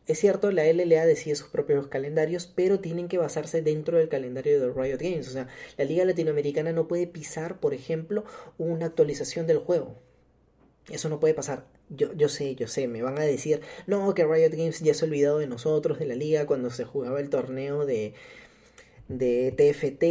es 0.07 0.21
cierto, 0.21 0.53
la 0.53 0.65
LLA 0.65 1.05
decide 1.05 1.35
sus 1.35 1.49
propios 1.49 1.89
calendarios, 1.89 2.47
pero 2.47 2.79
tienen 2.79 3.09
que 3.09 3.19
basarse 3.19 3.61
dentro 3.63 3.99
del 3.99 4.09
calendario 4.09 4.61
de 4.61 4.73
Riot 4.73 4.99
Games. 4.99 5.29
O 5.29 5.33
sea, 5.33 5.49
la 5.77 5.85
Liga 5.85 6.05
Latinoamericana 6.05 6.73
no 6.73 6.87
puede 6.87 7.07
pisar, 7.09 7.59
por 7.59 7.75
ejemplo, 7.75 8.25
una 8.57 8.87
actualización 8.87 9.47
del 9.49 9.59
juego. 9.59 9.97
Eso 10.89 11.09
no 11.09 11.19
puede 11.19 11.35
pasar. 11.35 11.67
Yo, 11.89 12.13
yo 12.15 12.29
sé, 12.29 12.55
yo 12.55 12.69
sé, 12.69 12.87
me 12.87 13.03
van 13.03 13.19
a 13.19 13.23
decir, 13.23 13.61
no, 13.89 14.15
que 14.15 14.25
Riot 14.25 14.51
Games 14.53 14.81
ya 14.81 14.95
se 14.95 15.05
ha 15.05 15.09
olvidado 15.09 15.39
de 15.39 15.49
nosotros, 15.49 15.99
de 15.99 16.07
la 16.07 16.15
liga, 16.15 16.47
cuando 16.47 16.71
se 16.71 16.85
jugaba 16.85 17.21
el 17.21 17.29
torneo 17.29 17.85
de, 17.85 18.15
de 19.09 19.53
TFT 19.53 20.03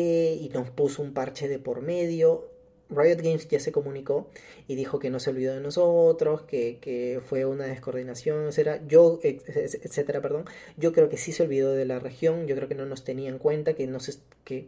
y 0.42 0.50
nos 0.54 0.70
puso 0.72 1.02
un 1.02 1.14
parche 1.14 1.48
de 1.48 1.60
por 1.60 1.82
medio. 1.82 2.50
Riot 2.90 3.18
Games 3.18 3.48
ya 3.48 3.60
se 3.60 3.72
comunicó 3.72 4.30
y 4.68 4.76
dijo 4.76 5.00
que 5.00 5.10
no 5.10 5.20
se 5.20 5.32
olvidó 5.32 5.54
de 5.54 5.62
nosotros, 5.62 6.44
que, 6.44 6.78
que 6.80 7.22
fue 7.26 7.46
una 7.46 7.66
descoordinación, 7.66 8.48
etcétera. 8.48 8.82
Yo, 8.88 9.20
etcétera, 9.24 10.22
perdón. 10.22 10.46
Yo 10.78 10.94
creo 10.94 11.10
que 11.10 11.18
sí 11.18 11.32
se 11.32 11.44
olvidó 11.44 11.74
de 11.74 11.86
la 11.86 12.00
región, 12.00 12.48
yo 12.48 12.56
creo 12.56 12.68
que 12.68 12.76
no 12.76 12.86
nos 12.86 13.04
tenía 13.04 13.30
en 13.30 13.40
cuenta, 13.40 13.74
que 13.74 13.88
no 13.88 14.00
se, 14.00 14.14
que 14.44 14.68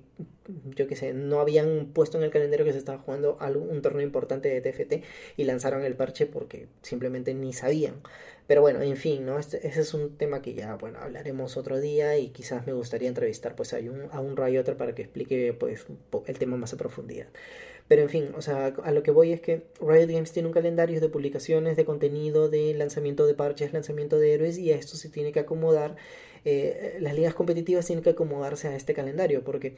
yo 0.75 0.87
qué 0.87 0.95
sé, 0.95 1.13
no 1.13 1.39
habían 1.39 1.87
puesto 1.93 2.17
en 2.17 2.23
el 2.23 2.31
calendario 2.31 2.65
que 2.65 2.71
se 2.71 2.79
estaba 2.79 2.99
jugando 2.99 3.37
un 3.69 3.81
torneo 3.81 4.01
importante 4.01 4.49
de 4.49 4.61
TFT 4.61 5.03
y 5.35 5.43
lanzaron 5.43 5.83
el 5.83 5.95
parche 5.95 6.25
porque 6.25 6.67
simplemente 6.81 7.33
ni 7.33 7.53
sabían. 7.53 7.95
Pero 8.47 8.61
bueno, 8.61 8.81
en 8.81 8.95
fin, 8.95 9.25
¿no? 9.25 9.37
Este, 9.39 9.67
ese 9.67 9.81
es 9.81 9.93
un 9.93 10.17
tema 10.17 10.41
que 10.41 10.53
ya, 10.53 10.75
bueno, 10.75 10.99
hablaremos 10.99 11.57
otro 11.57 11.79
día 11.81 12.17
y 12.17 12.29
quizás 12.29 12.65
me 12.65 12.73
gustaría 12.73 13.09
entrevistar 13.09 13.55
pues 13.55 13.73
a 13.73 13.77
un, 13.79 14.07
a 14.11 14.21
un 14.21 14.37
Rioter 14.37 14.77
para 14.77 14.95
que 14.95 15.01
explique 15.01 15.53
pues 15.53 15.85
el 16.27 16.39
tema 16.39 16.55
más 16.55 16.73
a 16.73 16.77
profundidad. 16.77 17.27
Pero 17.87 18.01
en 18.01 18.09
fin, 18.09 18.31
o 18.35 18.41
sea, 18.41 18.67
a 18.83 18.91
lo 18.91 19.01
que 19.01 19.11
voy 19.11 19.31
es 19.31 19.39
que 19.39 19.63
Riot 19.79 20.07
Games 20.07 20.31
tiene 20.33 20.47
un 20.47 20.53
calendario 20.53 20.99
de 20.99 21.09
publicaciones, 21.09 21.77
de 21.77 21.85
contenido, 21.85 22.49
de 22.49 22.73
lanzamiento 22.73 23.25
de 23.25 23.33
parches, 23.33 23.71
lanzamiento 23.71 24.19
de 24.19 24.33
héroes 24.33 24.57
y 24.57 24.71
a 24.73 24.75
esto 24.75 24.97
se 24.97 25.09
tiene 25.09 25.31
que 25.31 25.39
acomodar, 25.39 25.95
eh, 26.43 26.97
las 26.99 27.15
ligas 27.15 27.33
competitivas 27.33 27.85
tienen 27.85 28.03
que 28.03 28.09
acomodarse 28.11 28.67
a 28.67 28.75
este 28.75 28.93
calendario 28.93 29.43
porque 29.43 29.77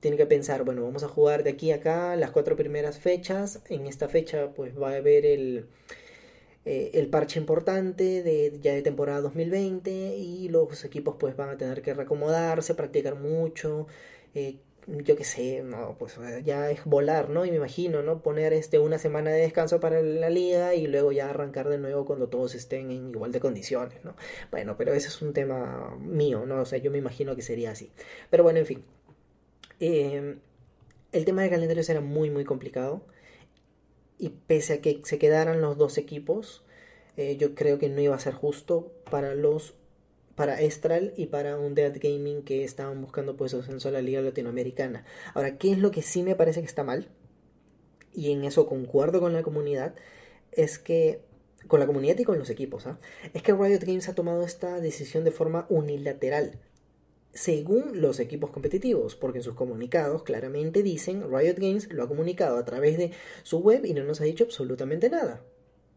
tiene 0.00 0.16
que 0.16 0.26
pensar, 0.26 0.64
bueno, 0.64 0.82
vamos 0.82 1.02
a 1.02 1.08
jugar 1.08 1.44
de 1.44 1.50
aquí 1.50 1.72
a 1.72 1.76
acá 1.76 2.16
las 2.16 2.30
cuatro 2.30 2.56
primeras 2.56 2.98
fechas, 2.98 3.62
en 3.68 3.86
esta 3.86 4.08
fecha 4.08 4.50
pues 4.54 4.80
va 4.80 4.92
a 4.92 4.96
haber 4.96 5.26
el... 5.26 5.66
Eh, 6.64 6.90
el 6.98 7.08
parche 7.08 7.38
importante 7.40 8.22
de 8.22 8.58
ya 8.60 8.74
de 8.74 8.82
temporada 8.82 9.22
2020 9.22 9.90
y 10.18 10.48
los 10.50 10.84
equipos 10.84 11.16
pues 11.18 11.34
van 11.34 11.48
a 11.48 11.56
tener 11.56 11.80
que 11.80 11.94
reacomodarse, 11.94 12.74
practicar 12.74 13.14
mucho, 13.14 13.86
eh, 14.34 14.56
yo 14.88 15.16
qué 15.16 15.24
sé, 15.24 15.62
no, 15.62 15.96
pues 15.98 16.18
ya 16.44 16.70
es 16.70 16.84
volar, 16.84 17.28
¿no? 17.28 17.44
Y 17.44 17.50
me 17.50 17.56
imagino, 17.56 18.02
¿no? 18.02 18.22
Poner 18.22 18.54
este 18.54 18.78
una 18.78 18.98
semana 18.98 19.30
de 19.30 19.42
descanso 19.42 19.80
para 19.80 20.00
la 20.00 20.30
liga 20.30 20.74
y 20.74 20.86
luego 20.86 21.12
ya 21.12 21.28
arrancar 21.28 21.68
de 21.68 21.78
nuevo 21.78 22.06
cuando 22.06 22.28
todos 22.28 22.54
estén 22.54 22.90
en 22.90 23.10
igual 23.10 23.30
de 23.30 23.40
condiciones, 23.40 24.02
¿no? 24.02 24.16
Bueno, 24.50 24.76
pero 24.78 24.94
ese 24.94 25.08
es 25.08 25.20
un 25.20 25.34
tema 25.34 25.94
mío, 26.00 26.46
¿no? 26.46 26.62
O 26.62 26.64
sea, 26.64 26.78
yo 26.78 26.90
me 26.90 26.98
imagino 26.98 27.36
que 27.36 27.42
sería 27.42 27.72
así. 27.72 27.92
Pero 28.30 28.42
bueno, 28.44 28.60
en 28.60 28.66
fin. 28.66 28.84
Em, 29.80 30.38
el 31.12 31.24
tema 31.24 31.42
de 31.42 31.50
calendarios 31.50 31.88
era 31.90 32.00
muy, 32.00 32.30
muy 32.30 32.44
complicado. 32.44 33.02
Y 34.18 34.30
pese 34.30 34.74
a 34.74 34.80
que 34.80 35.00
se 35.04 35.18
quedaran 35.18 35.60
los 35.60 35.76
dos 35.76 35.98
equipos, 35.98 36.64
eh, 37.16 37.36
yo 37.36 37.54
creo 37.54 37.78
que 37.78 37.88
no 37.88 38.00
iba 38.00 38.14
a 38.16 38.20
ser 38.20 38.34
justo 38.34 38.92
para 39.10 39.34
los 39.34 39.74
para 40.38 40.60
Estral 40.60 41.12
y 41.16 41.26
para 41.26 41.58
un 41.58 41.74
Dead 41.74 41.98
Gaming 42.00 42.44
que 42.44 42.62
estaban 42.62 43.02
buscando 43.02 43.36
pues 43.36 43.54
ascenso 43.54 43.88
a 43.88 43.90
la 43.90 44.02
Liga 44.02 44.22
Latinoamericana. 44.22 45.04
Ahora, 45.34 45.58
¿qué 45.58 45.72
es 45.72 45.78
lo 45.78 45.90
que 45.90 46.00
sí 46.00 46.22
me 46.22 46.36
parece 46.36 46.60
que 46.60 46.66
está 46.66 46.84
mal? 46.84 47.08
Y 48.14 48.30
en 48.30 48.44
eso 48.44 48.68
concuerdo 48.68 49.18
con 49.18 49.32
la 49.32 49.42
comunidad, 49.42 49.96
es 50.52 50.78
que 50.78 51.22
con 51.66 51.80
la 51.80 51.88
comunidad 51.88 52.16
y 52.20 52.24
con 52.24 52.38
los 52.38 52.50
equipos, 52.50 52.86
¿ah? 52.86 53.00
es 53.34 53.42
que 53.42 53.52
Riot 53.52 53.80
Games 53.80 54.08
ha 54.08 54.14
tomado 54.14 54.44
esta 54.44 54.80
decisión 54.80 55.24
de 55.24 55.32
forma 55.32 55.66
unilateral, 55.70 56.60
según 57.32 58.00
los 58.00 58.20
equipos 58.20 58.50
competitivos, 58.50 59.16
porque 59.16 59.38
en 59.38 59.44
sus 59.44 59.54
comunicados 59.54 60.22
claramente 60.22 60.84
dicen 60.84 61.24
Riot 61.28 61.56
Games 61.56 61.92
lo 61.92 62.04
ha 62.04 62.08
comunicado 62.08 62.58
a 62.58 62.64
través 62.64 62.96
de 62.96 63.10
su 63.42 63.58
web 63.58 63.84
y 63.84 63.92
no 63.92 64.04
nos 64.04 64.20
ha 64.20 64.24
dicho 64.24 64.44
absolutamente 64.44 65.10
nada. 65.10 65.42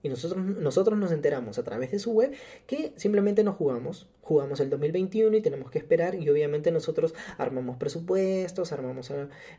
Y 0.04 0.10
nosotros, 0.10 0.44
nosotros 0.44 0.98
nos 0.98 1.12
enteramos 1.12 1.60
a 1.60 1.64
través 1.64 1.92
de 1.92 2.00
su 2.00 2.12
web 2.12 2.32
que 2.66 2.94
simplemente 2.96 3.44
no 3.44 3.54
jugamos. 3.54 4.08
Jugamos 4.22 4.60
el 4.60 4.70
2021 4.70 5.38
y 5.38 5.42
tenemos 5.42 5.70
que 5.70 5.78
esperar 5.78 6.16
y 6.16 6.30
obviamente 6.30 6.72
nosotros 6.72 7.14
armamos 7.38 7.78
presupuestos, 7.78 8.72
armamos 8.72 9.12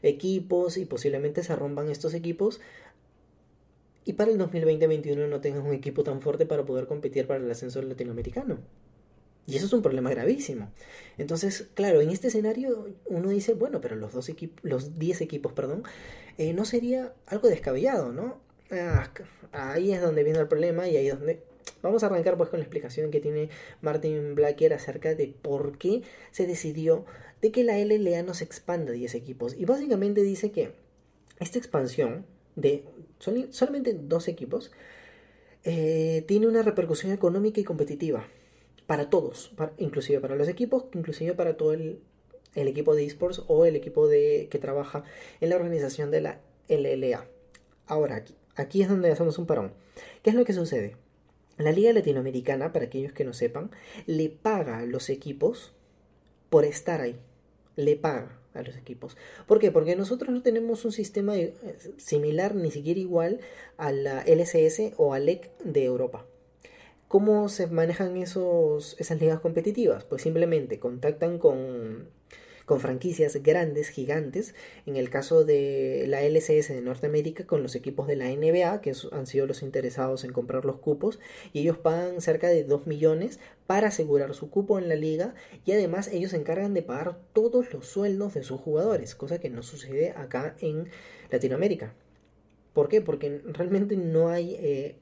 equipos 0.03 0.77
y 0.77 0.85
posiblemente 0.85 1.43
se 1.43 1.55
rompan 1.55 1.91
estos 1.91 2.15
equipos 2.15 2.61
y 4.05 4.15
para 4.15 4.31
el 4.31 4.39
2020-2021 4.39 5.29
no 5.29 5.41
tengas 5.41 5.65
un 5.65 5.73
equipo 5.73 6.03
tan 6.03 6.21
fuerte 6.21 6.47
para 6.47 6.65
poder 6.65 6.87
competir 6.87 7.27
para 7.27 7.43
el 7.43 7.51
ascenso 7.51 7.81
latinoamericano. 7.83 8.59
Y 9.47 9.57
eso 9.57 9.67
es 9.67 9.73
un 9.73 9.83
problema 9.83 10.11
gravísimo. 10.11 10.71
Entonces, 11.19 11.69
claro, 11.75 12.01
en 12.01 12.11
este 12.11 12.29
escenario 12.29 12.89
uno 13.07 13.29
dice, 13.29 13.55
bueno, 13.55 13.81
pero 13.81 13.97
los 13.97 14.13
dos 14.13 14.29
equipos, 14.29 14.59
los 14.63 14.99
10 14.99 15.21
equipos, 15.21 15.53
perdón, 15.53 15.83
eh, 16.39 16.53
no 16.53 16.65
sería 16.65 17.13
algo 17.27 17.49
descabellado, 17.49 18.13
¿no? 18.13 18.41
Ah, 18.73 19.11
ahí 19.53 19.93
es 19.93 20.01
donde 20.01 20.25
viene 20.25 20.39
el 20.39 20.49
problema 20.49 20.89
y 20.89 20.97
ahí 20.97 21.09
es 21.09 21.19
donde 21.19 21.43
vamos 21.83 22.03
a 22.03 22.07
arrancar 22.07 22.39
pues 22.39 22.49
con 22.49 22.59
la 22.59 22.65
explicación 22.65 23.11
que 23.11 23.21
tiene 23.21 23.51
Martin 23.83 24.35
Blacker 24.35 24.73
acerca 24.73 25.15
de 25.15 25.35
por 25.43 25.77
qué 25.77 26.03
se 26.31 26.47
decidió 26.47 27.05
de 27.43 27.53
que 27.53 27.65
la 27.65 27.79
LLA 27.79 28.23
no 28.23 28.33
se 28.33 28.45
expanda 28.45 28.93
a 28.93 28.95
10 28.95 29.15
equipos 29.15 29.55
y 29.55 29.67
básicamente 29.67 30.23
dice 30.23 30.53
que 30.53 30.73
esta 31.39 31.59
expansión 31.59 32.25
de 32.57 32.85
solamente 33.51 33.93
dos 33.93 34.27
equipos 34.29 34.73
eh, 35.65 36.25
tiene 36.27 36.47
una 36.47 36.63
repercusión 36.63 37.13
económica 37.13 37.61
y 37.61 37.65
competitiva 37.65 38.27
para 38.87 39.11
todos, 39.11 39.53
inclusive 39.77 40.21
para 40.21 40.35
los 40.35 40.49
equipos, 40.49 40.87
inclusive 40.95 41.35
para 41.35 41.59
todo 41.59 41.75
el, 41.75 42.01
el 42.55 42.69
equipo 42.69 42.95
de 42.95 43.05
esports 43.05 43.43
o 43.49 43.67
el 43.67 43.77
equipo 43.77 44.09
de, 44.09 44.49
que 44.51 44.59
trabaja 44.59 45.05
en 45.41 45.51
la 45.51 45.57
organización 45.57 46.11
de 46.11 46.21
la 46.23 46.41
LLA. 46.69 47.27
Ahora 47.87 48.17
aquí, 48.17 48.35
Aquí 48.57 48.83
es 48.83 48.89
donde 48.89 49.11
hacemos 49.11 49.39
un 49.39 49.47
parón. 49.47 49.73
¿Qué 50.23 50.31
es 50.31 50.37
lo 50.37 50.45
que 50.45 50.53
sucede? 50.53 50.97
La 51.59 51.73
Liga 51.73 51.93
Latinoamericana, 51.93 52.73
para 52.73 52.87
aquellos 52.87 53.13
que 53.13 53.25
no 53.25 53.33
sepan, 53.33 53.71
le 54.07 54.29
paga 54.29 54.79
a 54.79 54.87
los 54.87 55.11
equipos 55.11 55.73
por 56.51 56.65
estar 56.65 57.01
ahí. 57.01 57.17
Le 57.77 57.97
paga 57.97 58.39
a 58.55 58.63
los 58.63 58.77
equipos. 58.77 59.17
¿Por 59.47 59.59
qué? 59.59 59.71
Porque 59.71 59.97
nosotros 59.97 60.35
no 60.35 60.43
tenemos 60.43 60.85
un 60.85 60.93
sistema 60.93 61.37
eh, 61.37 61.55
similar, 61.97 62.55
ni 62.55 62.71
siquiera 62.71 63.01
igual 63.01 63.41
a 63.77 63.93
la 63.93 64.23
LCS 64.23 64.93
o 64.97 65.15
a 65.15 65.19
LEC 65.19 65.57
de 65.59 65.85
Europa. 65.85 66.27
¿Cómo 67.09 67.49
se 67.49 67.67
manejan 67.67 68.17
esos, 68.17 68.97
esas 68.99 69.21
ligas 69.21 69.41
competitivas? 69.41 70.05
Pues 70.05 70.23
simplemente 70.23 70.79
contactan 70.79 71.39
con 71.39 72.09
con 72.65 72.81
franquicias 72.81 73.37
grandes, 73.43 73.89
gigantes, 73.89 74.55
en 74.87 74.97
el 74.97 75.11
caso 75.11 75.45
de 75.45 76.05
la 76.09 76.23
LCS 76.23 76.69
de 76.69 76.83
Norteamérica 76.83 77.47
con 77.47 77.63
los 77.63 77.75
equipos 77.75 78.07
de 78.07 78.17
la 78.17 78.27
NBA, 78.27 78.81
que 78.81 78.93
han 79.13 79.27
sido 79.27 79.47
los 79.47 79.63
interesados 79.63 80.25
en 80.25 80.33
comprar 80.33 80.65
los 80.65 80.77
cupos, 80.77 81.19
y 81.53 81.61
ellos 81.61 81.79
pagan 81.79 82.21
cerca 82.21 82.49
de 82.49 82.65
2 82.65 82.87
millones 82.87 83.41
para 83.67 83.89
asegurar 83.89 84.35
su 84.35 84.51
cupo 84.51 84.79
en 84.79 84.89
la 84.89 84.97
liga, 84.97 85.35
y 85.65 85.73
además 85.73 86.09
ellos 86.09 86.31
se 86.31 86.37
encargan 86.37 86.75
de 86.75 86.83
pagar 86.83 87.19
todos 87.33 87.73
los 87.73 87.87
sueldos 87.87 88.35
de 88.35 88.43
sus 88.43 88.61
jugadores, 88.61 89.15
cosa 89.15 89.39
que 89.39 89.51
no 89.51 89.63
sucede 89.63 90.11
acá 90.11 90.57
en 90.61 90.89
Latinoamérica. 91.31 91.95
¿Por 92.73 92.89
qué? 92.89 93.01
Porque 93.01 93.41
realmente 93.45 93.97
no 93.97 94.29
hay... 94.29 94.55
Eh, 94.59 94.97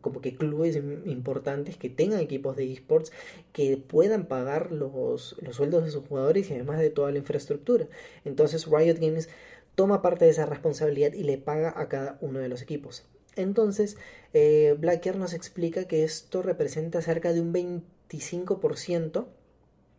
como 0.00 0.20
que 0.20 0.36
clubes 0.36 0.76
importantes 0.76 1.76
que 1.76 1.90
tengan 1.90 2.20
equipos 2.20 2.56
de 2.56 2.72
esports 2.72 3.12
que 3.52 3.76
puedan 3.76 4.26
pagar 4.26 4.72
los, 4.72 5.36
los 5.40 5.56
sueldos 5.56 5.84
de 5.84 5.90
sus 5.90 6.06
jugadores 6.06 6.50
y 6.50 6.54
además 6.54 6.78
de 6.78 6.90
toda 6.90 7.10
la 7.12 7.18
infraestructura. 7.18 7.86
Entonces 8.24 8.66
Riot 8.66 8.98
Games 9.00 9.28
toma 9.74 10.02
parte 10.02 10.24
de 10.24 10.30
esa 10.32 10.46
responsabilidad 10.46 11.12
y 11.12 11.22
le 11.22 11.38
paga 11.38 11.72
a 11.76 11.88
cada 11.88 12.18
uno 12.20 12.38
de 12.40 12.48
los 12.48 12.62
equipos. 12.62 13.04
Entonces, 13.36 13.98
eh, 14.32 14.74
Blacker 14.78 15.16
nos 15.16 15.34
explica 15.34 15.84
que 15.84 16.02
esto 16.02 16.42
representa 16.42 17.02
cerca 17.02 17.32
de 17.32 17.42
un 17.42 17.52
25% 17.52 19.26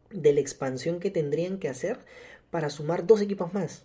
de 0.10 0.34
la 0.34 0.40
expansión 0.40 1.00
que 1.00 1.12
tendrían 1.12 1.60
que 1.60 1.70
hacer 1.70 2.00
para 2.50 2.70
sumar 2.70 3.06
dos 3.06 3.22
equipos 3.22 3.54
más. 3.54 3.84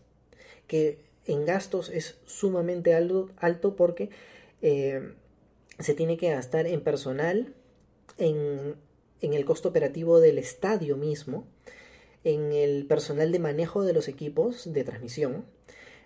Que 0.66 0.98
en 1.26 1.44
gastos 1.44 1.90
es 1.90 2.18
sumamente 2.24 2.94
alto, 2.94 3.30
alto 3.36 3.76
porque 3.76 4.08
eh, 4.62 5.12
se 5.78 5.94
tiene 5.94 6.16
que 6.16 6.30
gastar 6.30 6.66
en 6.66 6.80
personal, 6.82 7.54
en, 8.18 8.76
en 9.20 9.32
el 9.34 9.44
costo 9.44 9.68
operativo 9.68 10.20
del 10.20 10.38
estadio 10.38 10.96
mismo, 10.96 11.46
en 12.24 12.52
el 12.52 12.86
personal 12.86 13.32
de 13.32 13.38
manejo 13.38 13.82
de 13.82 13.92
los 13.92 14.08
equipos 14.08 14.72
de 14.72 14.84
transmisión, 14.84 15.44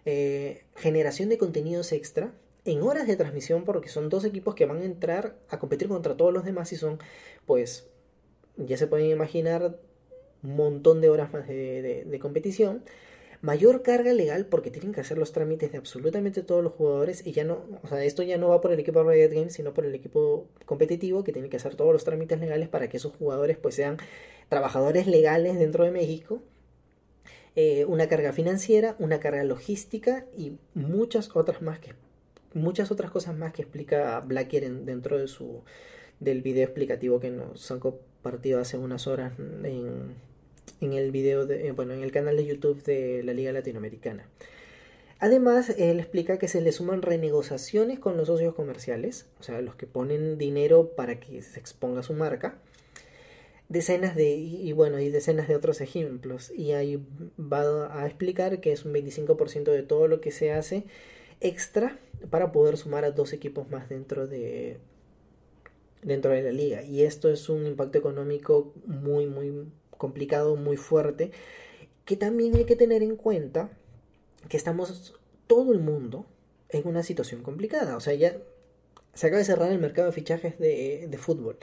eh, 0.05 0.65
generación 0.77 1.29
de 1.29 1.39
contenidos 1.39 1.93
extra, 1.93 2.33
en 2.65 2.83
horas 2.83 3.07
de 3.07 3.17
transmisión, 3.17 3.65
porque 3.65 3.89
son 3.89 4.09
dos 4.09 4.25
equipos 4.25 4.55
que 4.55 4.67
van 4.67 4.83
a 4.83 4.85
entrar 4.85 5.37
a 5.49 5.59
competir 5.59 5.89
contra 5.89 6.17
todos 6.17 6.33
los 6.33 6.45
demás 6.45 6.73
y 6.73 6.77
son, 6.77 6.99
pues, 7.45 7.87
ya 8.57 8.77
se 8.77 8.87
pueden 8.87 9.11
imaginar, 9.11 9.79
un 10.43 10.57
montón 10.57 11.01
de 11.01 11.09
horas 11.09 11.33
más 11.33 11.49
de 11.49 12.19
competición 12.21 12.83
mayor 13.41 13.83
carga 13.83 14.13
legal 14.13 14.47
porque 14.47 14.71
tienen 14.71 14.93
que 14.93 15.01
hacer 15.01 15.19
los 15.19 15.33
trámites 15.33 15.73
de 15.73 15.79
absolutamente 15.79 16.43
todos 16.43 16.63
los 16.63 16.73
jugadores 16.73 17.27
y 17.27 17.33
ya 17.33 17.45
no, 17.45 17.65
o 17.83 17.89
sea, 17.89 18.05
esto 18.05 18.23
ya 18.23 18.39
no 18.39 18.49
va 18.49 18.61
por 18.61 18.73
el 18.73 18.81
equipo 18.81 19.03
de 19.03 19.13
Riot 19.13 19.35
Games, 19.35 19.53
sino 19.53 19.75
por 19.75 19.85
el 19.85 19.95
equipo 19.95 20.49
competitivo 20.65 21.25
que 21.25 21.33
tiene 21.33 21.49
que 21.49 21.57
hacer 21.57 21.75
todos 21.75 21.93
los 21.93 22.05
trámites 22.05 22.41
legales 22.41 22.69
para 22.69 22.89
que 22.89 22.97
esos 22.97 23.15
jugadores 23.17 23.57
pues 23.59 23.75
sean 23.75 23.99
trabajadores 24.49 25.07
legales 25.07 25.59
dentro 25.59 25.85
de 25.85 25.91
México. 25.91 26.43
Eh, 27.55 27.87
una 27.87 28.07
carga 28.07 28.33
financiera, 28.33 28.97
una 28.99 29.19
carga 29.19 29.43
logística 29.45 30.27
y 30.37 30.59
muchas 30.75 31.35
otras 31.35 31.63
más 31.63 31.79
que 31.79 31.95
muchas 32.57 32.91
otras 32.91 33.11
cosas 33.11 33.37
más 33.37 33.53
que 33.53 33.63
explica 33.63 34.21
Blacker 34.21 34.71
dentro 34.85 35.19
de 35.19 35.29
su 35.29 35.63
del 36.21 36.43
video 36.43 36.65
explicativo 36.65 37.21
que 37.21 37.31
nos 37.31 37.71
han 37.71 37.81
compartido 37.81 38.61
hace 38.61 38.79
unas 38.79 39.07
horas 39.07 39.35
en, 39.39 40.15
en 40.81 40.93
el 40.93 41.11
video 41.11 41.47
de, 41.47 41.69
eh, 41.69 41.73
bueno, 41.73 41.95
en 41.95 42.03
el 42.03 42.13
canal 42.13 42.37
de 42.37 42.47
YouTube 42.47 42.83
de 42.83 43.23
la 43.23 43.33
Liga 43.33 43.53
Latinoamericana. 43.53 44.29
Además, 45.19 45.71
él 45.71 45.99
explica 45.99 46.39
que 46.39 46.47
se 46.47 46.61
le 46.61 46.73
suman 46.73 47.01
renegociaciones 47.01 47.99
con 47.99 48.17
los 48.19 48.27
socios 48.27 48.55
comerciales, 48.55 49.27
o 49.41 49.43
sea, 49.43 49.63
los 49.63 49.75
que 49.75 49.87
ponen 49.87 50.37
dinero 50.37 50.91
para 50.95 51.19
que 51.19 51.41
se 51.41 51.59
exponga 51.59 52.03
su 52.03 52.13
marca. 52.13 52.59
Decenas 53.69 54.15
de, 54.15 54.73
bueno, 54.77 55.01
y 55.01 55.09
decenas 55.09 55.49
de 55.49 55.57
otros 55.57 55.81
ejemplos. 55.81 56.53
Y 56.55 56.73
ahí 56.73 57.03
va 57.41 58.01
a 58.01 58.07
explicar 58.07 58.61
que 58.61 58.73
es 58.73 58.85
un 58.85 58.93
25% 58.93 59.73
de 59.73 59.83
todo 59.83 60.07
lo 60.07 60.21
que 60.21 60.31
se 60.31 60.53
hace 60.53 60.85
extra 61.41 61.99
para 62.31 62.53
poder 62.53 62.77
sumar 62.77 63.05
a 63.05 63.11
dos 63.11 63.33
equipos 63.33 63.71
más 63.71 63.89
dentro 63.89 64.27
de, 64.27 64.79
dentro 66.03 66.31
de 66.31 66.43
la 66.43 66.53
liga. 66.53 66.83
Y 66.83 67.03
esto 67.03 67.31
es 67.31 67.49
un 67.49 67.67
impacto 67.67 67.97
económico 67.99 68.75
muy, 68.87 69.27
muy 69.27 69.67
complicado, 69.97 70.57
muy 70.57 70.77
fuerte, 70.77 71.31
que 72.05 72.17
también 72.17 72.57
hay 72.57 72.65
que 72.65 72.77
tener 72.77 73.03
en 73.03 73.17
cuenta 73.17 73.71
que 74.49 74.57
estamos 74.57 75.15
todo 75.47 75.73
el 75.73 75.81
mundo 75.81 76.27
en 76.69 76.87
una 76.87 77.03
situación 77.03 77.43
complicada. 77.43 77.97
O 77.97 78.01
sea, 78.01 78.15
ya 78.15 78.37
se 79.15 79.27
acaba 79.27 79.39
de 79.39 79.45
cerrar 79.45 79.73
el 79.73 79.79
mercado 79.79 80.09
de 80.09 80.13
fichajes 80.13 80.59
de, 80.59 81.07
de 81.09 81.19
fútbol, 81.19 81.59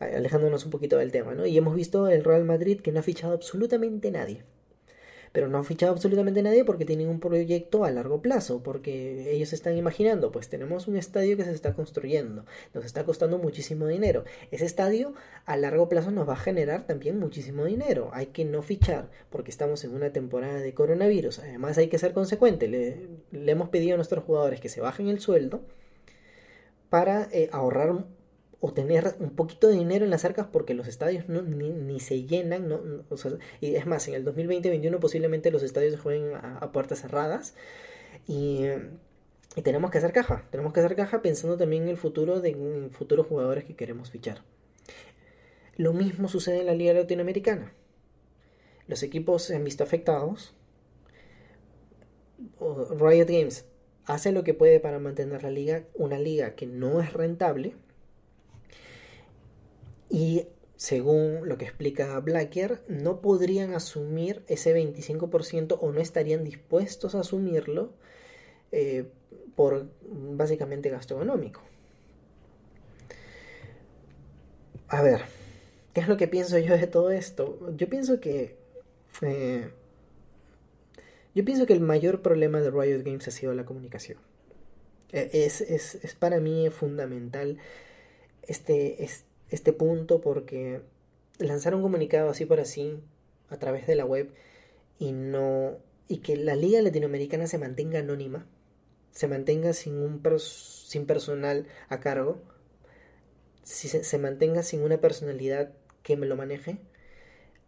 alejándonos 0.00 0.64
un 0.64 0.70
poquito 0.70 0.98
del 0.98 1.12
tema, 1.12 1.34
¿no? 1.34 1.46
Y 1.46 1.56
hemos 1.56 1.74
visto 1.74 2.08
el 2.08 2.24
Real 2.24 2.44
Madrid 2.44 2.80
que 2.80 2.92
no 2.92 3.00
ha 3.00 3.02
fichado 3.02 3.34
absolutamente 3.34 4.10
nadie 4.10 4.42
pero 5.32 5.48
no 5.48 5.58
han 5.58 5.64
fichado 5.64 5.92
absolutamente 5.92 6.42
nadie 6.42 6.64
porque 6.64 6.84
tienen 6.84 7.08
un 7.08 7.20
proyecto 7.20 7.84
a 7.84 7.90
largo 7.90 8.22
plazo, 8.22 8.62
porque 8.62 9.32
ellos 9.32 9.52
están 9.52 9.76
imaginando, 9.76 10.30
pues 10.32 10.48
tenemos 10.48 10.88
un 10.88 10.96
estadio 10.96 11.36
que 11.36 11.44
se 11.44 11.52
está 11.52 11.74
construyendo, 11.74 12.44
nos 12.74 12.84
está 12.84 13.04
costando 13.04 13.38
muchísimo 13.38 13.86
dinero. 13.86 14.24
Ese 14.50 14.64
estadio 14.64 15.14
a 15.44 15.56
largo 15.56 15.88
plazo 15.88 16.10
nos 16.10 16.28
va 16.28 16.34
a 16.34 16.36
generar 16.36 16.86
también 16.86 17.18
muchísimo 17.18 17.64
dinero. 17.64 18.10
Hay 18.12 18.26
que 18.26 18.44
no 18.44 18.62
fichar 18.62 19.10
porque 19.30 19.50
estamos 19.50 19.84
en 19.84 19.94
una 19.94 20.12
temporada 20.12 20.60
de 20.60 20.74
coronavirus. 20.74 21.40
Además 21.40 21.78
hay 21.78 21.88
que 21.88 21.98
ser 21.98 22.12
consecuente. 22.12 22.68
Le, 22.68 23.08
hemos 23.50 23.68
pedido 23.68 23.94
a 23.94 23.96
nuestros 23.96 24.24
jugadores 24.24 24.60
que 24.60 24.68
se 24.68 24.80
bajen 24.80 25.08
el 25.08 25.20
sueldo 25.20 25.62
para 26.90 27.28
eh, 27.32 27.50
ahorrar 27.52 28.04
o 28.60 28.72
tener 28.72 29.14
un 29.20 29.30
poquito 29.30 29.68
de 29.68 29.74
dinero 29.74 30.04
en 30.04 30.10
las 30.10 30.24
arcas 30.24 30.48
porque 30.50 30.74
los 30.74 30.88
estadios 30.88 31.28
no, 31.28 31.42
ni, 31.42 32.00
se 32.00 32.24
llenan, 32.24 32.68
y 33.60 33.76
es 33.76 33.86
más, 33.86 34.08
en 34.08 34.14
el 34.14 34.24
2020-2021 34.24 34.98
posiblemente 34.98 35.50
los 35.50 35.62
estadios 35.62 35.92
se 35.92 35.98
jueguen 35.98 36.34
a, 36.34 36.72
puertas 36.72 37.00
cerradas 37.00 37.54
y, 38.26 38.64
y, 39.54 39.62
tenemos 39.62 39.90
que 39.90 39.98
hacer 39.98 40.12
caja, 40.12 40.44
tenemos 40.50 40.72
que 40.72 40.80
hacer 40.80 40.96
caja 40.96 41.22
pensando 41.22 41.56
también 41.56 41.84
en 41.84 41.90
el 41.90 41.96
futuro 41.96 42.40
de 42.40 42.88
futuros 42.90 43.26
jugadores 43.26 43.64
que 43.64 43.76
queremos 43.76 44.10
fichar. 44.10 44.42
Lo 45.76 45.92
mismo 45.92 46.28
sucede 46.28 46.60
en 46.60 46.66
la 46.66 46.74
Liga 46.74 46.92
Latinoamericana. 46.92 47.72
Los 48.88 49.04
equipos 49.04 49.42
se 49.42 49.54
han 49.54 49.62
visto 49.62 49.84
afectados. 49.84 50.54
Riot 52.58 53.28
Games 53.28 53.66
hace 54.04 54.32
lo 54.32 54.42
que 54.42 54.54
puede 54.54 54.80
para 54.80 54.98
mantener 54.98 55.44
la 55.44 55.50
liga, 55.50 55.84
una 55.94 56.18
liga 56.18 56.56
que 56.56 56.66
no 56.66 57.00
es 57.00 57.12
rentable, 57.12 57.76
y 60.10 60.46
según 60.76 61.48
lo 61.48 61.58
que 61.58 61.64
explica 61.64 62.18
Blacker, 62.20 62.82
no 62.86 63.20
podrían 63.20 63.74
asumir 63.74 64.44
ese 64.46 64.74
25% 64.74 65.76
o 65.80 65.92
no 65.92 66.00
estarían 66.00 66.44
dispuestos 66.44 67.16
a 67.16 67.20
asumirlo 67.20 67.92
eh, 68.70 69.08
por 69.56 69.88
básicamente 70.02 70.88
gasto 70.88 71.16
económico. 71.16 71.62
A 74.86 75.02
ver, 75.02 75.22
¿qué 75.92 76.00
es 76.00 76.08
lo 76.08 76.16
que 76.16 76.28
pienso 76.28 76.58
yo 76.58 76.76
de 76.76 76.86
todo 76.86 77.10
esto? 77.10 77.58
Yo 77.76 77.88
pienso 77.88 78.20
que... 78.20 78.56
Eh, 79.22 79.68
yo 81.34 81.44
pienso 81.44 81.66
que 81.66 81.72
el 81.72 81.80
mayor 81.80 82.22
problema 82.22 82.60
de 82.60 82.70
Riot 82.70 83.02
Games 83.02 83.26
ha 83.26 83.32
sido 83.32 83.52
la 83.52 83.64
comunicación. 83.64 84.18
E, 85.10 85.28
es, 85.32 85.60
es, 85.60 85.96
es 85.96 86.14
para 86.14 86.38
mí 86.38 86.70
fundamental 86.70 87.58
este, 88.42 89.02
este 89.02 89.27
este 89.50 89.72
punto 89.72 90.20
porque 90.20 90.82
lanzar 91.38 91.74
un 91.74 91.82
comunicado 91.82 92.30
así 92.30 92.44
por 92.44 92.60
así 92.60 93.00
a 93.48 93.58
través 93.58 93.86
de 93.86 93.96
la 93.96 94.04
web 94.04 94.32
y 94.98 95.12
no 95.12 95.78
y 96.08 96.18
que 96.18 96.36
la 96.36 96.56
liga 96.56 96.80
latinoamericana 96.80 97.46
se 97.46 97.58
mantenga 97.58 97.98
anónima, 97.98 98.46
se 99.12 99.28
mantenga 99.28 99.72
sin 99.74 99.98
un 99.98 100.22
sin 100.38 101.06
personal 101.06 101.66
a 101.88 102.00
cargo, 102.00 102.40
si 103.62 103.88
se, 103.88 104.02
se, 104.04 104.18
mantenga 104.18 104.62
sin 104.62 104.80
una 104.82 104.98
personalidad 104.98 105.72
que 106.02 106.16
me 106.16 106.26
lo 106.26 106.36
maneje 106.36 106.78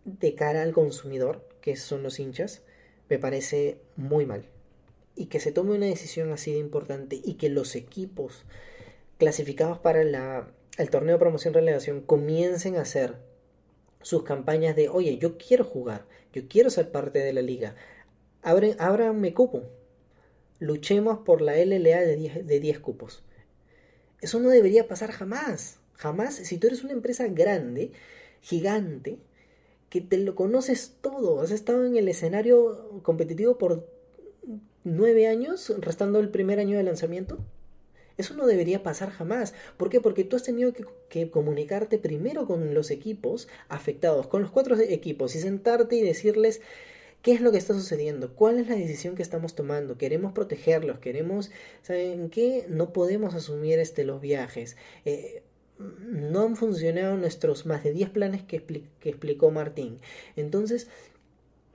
de 0.05 0.35
cara 0.35 0.63
al 0.63 0.73
consumidor, 0.73 1.47
que 1.61 1.77
son 1.77 2.03
los 2.03 2.19
hinchas, 2.19 2.63
me 3.11 3.19
parece 3.19 3.79
muy 3.97 4.25
mal. 4.25 4.47
Y 5.15 5.27
que 5.27 5.41
se 5.41 5.53
tome 5.53 5.75
una 5.75 5.87
decisión 5.87 6.33
así 6.33 6.53
de 6.53 6.59
importante 6.59 7.21
y 7.23 7.35
que 7.35 7.51
los 7.51 7.77
equipos 7.77 8.47
clasificados 9.19 9.79
para 9.79 10.03
la 10.05 10.49
el 10.79 10.91
torneo 10.91 11.17
de 11.17 11.21
promoción 11.21 11.55
relegación 11.55 12.01
comiencen 12.01 12.77
a 12.77 12.83
hacer 12.83 13.17
sus 14.03 14.23
campañas 14.23 14.77
de, 14.77 14.89
oye, 14.89 15.19
yo 15.19 15.37
quiero 15.37 15.65
jugar, 15.65 16.07
yo 16.33 16.49
quiero 16.49 16.71
ser 16.71 16.91
parte 16.91 17.19
de 17.19 17.33
la 17.33 17.43
liga, 17.43 17.75
ábranme 18.43 19.35
cupo, 19.35 19.65
luchemos 20.59 21.19
por 21.19 21.43
la 21.43 21.57
LLA 21.57 22.01
de 22.01 22.17
10, 22.17 22.47
de 22.47 22.61
10 22.61 22.79
cupos. 22.81 23.23
Eso 24.21 24.39
no 24.41 24.51
debería 24.51 24.87
pasar 24.89 25.13
jamás, 25.13 25.79
jamás. 25.95 26.35
Si 26.35 26.59
tú 26.59 26.67
eres 26.67 26.85
una 26.85 26.93
empresa 26.93 27.27
grande, 27.29 27.93
gigante, 28.41 29.19
que 29.89 30.01
te 30.01 30.19
lo 30.19 30.35
conoces 30.35 30.97
todo, 31.01 31.41
has 31.41 31.51
estado 31.51 31.85
en 31.85 31.97
el 31.97 32.09
escenario 32.09 33.01
competitivo 33.03 33.59
por 33.59 33.87
nueve 34.85 35.27
años, 35.27 35.75
restando 35.79 36.21
el 36.21 36.31
primer 36.31 36.61
año 36.61 36.77
de 36.77 36.85
lanzamiento, 36.85 37.39
eso 38.21 38.35
no 38.35 38.47
debería 38.47 38.83
pasar 38.83 39.11
jamás. 39.11 39.55
¿Por 39.77 39.91
qué? 39.91 40.01
Porque 40.01 40.25
tú 40.25 40.37
has 40.37 40.43
tenido 40.43 40.73
que, 40.73 41.31
comunicarte 41.31 41.99
primero 41.99 42.47
con 42.47 42.75
los 42.75 42.91
equipos 42.91 43.49
afectados, 43.69 44.27
con 44.27 44.43
los 44.43 44.51
cuatro 44.51 44.79
equipos, 44.79 45.35
y 45.35 45.41
sentarte 45.41 45.97
y 45.97 46.03
decirles 46.03 46.61
qué 47.23 47.33
es 47.33 47.41
lo 47.41 47.53
que 47.53 47.59
está 47.59 47.75
sucediendo, 47.75 48.35
cuál 48.35 48.59
es 48.59 48.69
la 48.69 48.77
decisión 48.77 49.15
que 49.15 49.23
estamos 49.23 49.55
tomando, 49.55 49.99
queremos 49.99 50.33
protegerlos, 50.33 50.99
queremos, 51.01 51.51
¿saben 51.83 52.31
qué? 52.31 52.65
No 52.69 52.93
podemos 52.93 53.35
asumir 53.35 53.79
este, 53.79 54.05
los 54.05 54.21
viajes. 54.21 54.77
Eh, 55.05 55.43
no 55.79 56.43
han 56.43 56.57
funcionado 56.57 57.17
nuestros 57.17 57.65
más 57.67 57.83
de 57.83 57.93
10 57.93 58.11
planes 58.11 58.43
que, 58.43 58.63
que 58.63 59.09
explicó 59.09 59.51
Martín. 59.51 59.99
Entonces, 60.37 60.89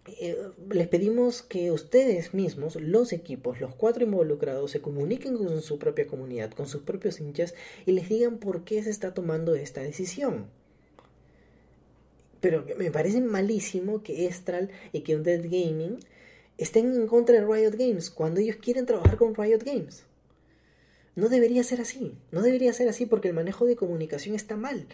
eh, 0.08 0.38
les 0.70 0.88
pedimos 0.88 1.42
que 1.42 1.72
ustedes 1.72 2.34
mismos, 2.34 2.76
los 2.76 3.12
equipos, 3.12 3.60
los 3.60 3.74
cuatro 3.74 4.04
involucrados, 4.04 4.72
se 4.72 4.82
comuniquen 4.82 5.38
con 5.38 5.62
su 5.62 5.80
propia 5.80 6.06
comunidad, 6.06 6.52
con 6.52 6.68
sus 6.68 6.84
propios 6.84 7.20
hinchas 7.20 7.56
y 7.86 7.92
les 7.92 8.08
digan 8.08 8.38
por 8.38 8.64
qué 8.64 8.84
se 8.84 8.92
está 8.92 9.14
tomando 9.14 9.56
esta 9.56 9.82
decisión. 9.82 10.46
Pero 12.40 12.66
me 12.78 12.92
parece 12.92 13.22
malísimo 13.22 14.04
que 14.04 14.28
Estral 14.28 14.70
y 14.92 15.02
que 15.02 15.16
Undead 15.16 15.46
Gaming 15.46 15.98
estén 16.60 16.94
en 16.94 17.08
contra 17.08 17.36
de 17.36 17.46
Riot 17.46 17.76
Games 17.76 18.12
cuando 18.12 18.40
ellos 18.40 18.58
quieren 18.58 18.86
trabajar 18.86 19.18
con 19.18 19.34
Riot 19.34 19.64
Games. 19.66 20.04
No 21.16 21.30
debería 21.30 21.64
ser 21.64 21.82
así, 21.82 22.14
no 22.32 22.42
debería 22.42 22.74
ser 22.74 22.90
así 22.90 23.06
porque 23.08 23.30
el 23.30 23.34
manejo 23.34 23.66
de 23.66 23.76
comunicación 23.76 24.36
está 24.36 24.56
mal. 24.56 24.86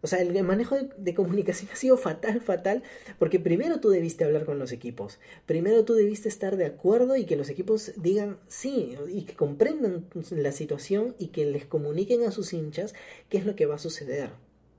O 0.00 0.06
sea, 0.06 0.20
el 0.20 0.44
manejo 0.44 0.76
de, 0.96 1.14
comunicación 1.14 1.70
ha 1.72 1.76
sido 1.76 1.96
fatal, 1.96 2.40
fatal, 2.40 2.82
porque 3.18 3.40
primero 3.40 3.80
tú 3.80 3.90
debiste 3.90 4.24
hablar 4.24 4.44
con 4.44 4.58
los 4.58 4.72
equipos, 4.72 5.18
primero 5.46 5.84
tú 5.84 5.94
debiste 5.94 6.28
estar 6.28 6.56
de 6.56 6.66
acuerdo 6.66 7.16
y 7.16 7.24
que 7.24 7.36
los 7.36 7.48
equipos 7.48 7.92
digan 7.96 8.38
sí, 8.48 8.96
y 9.12 9.22
que 9.22 9.34
comprendan 9.34 10.06
la 10.30 10.52
situación 10.52 11.14
y 11.18 11.28
que 11.28 11.46
les 11.46 11.64
comuniquen 11.64 12.22
a 12.22 12.30
sus 12.30 12.52
hinchas 12.52 12.94
qué 13.28 13.38
es 13.38 13.46
lo 13.46 13.56
que 13.56 13.66
va 13.66 13.76
a 13.76 13.78
suceder, 13.78 14.30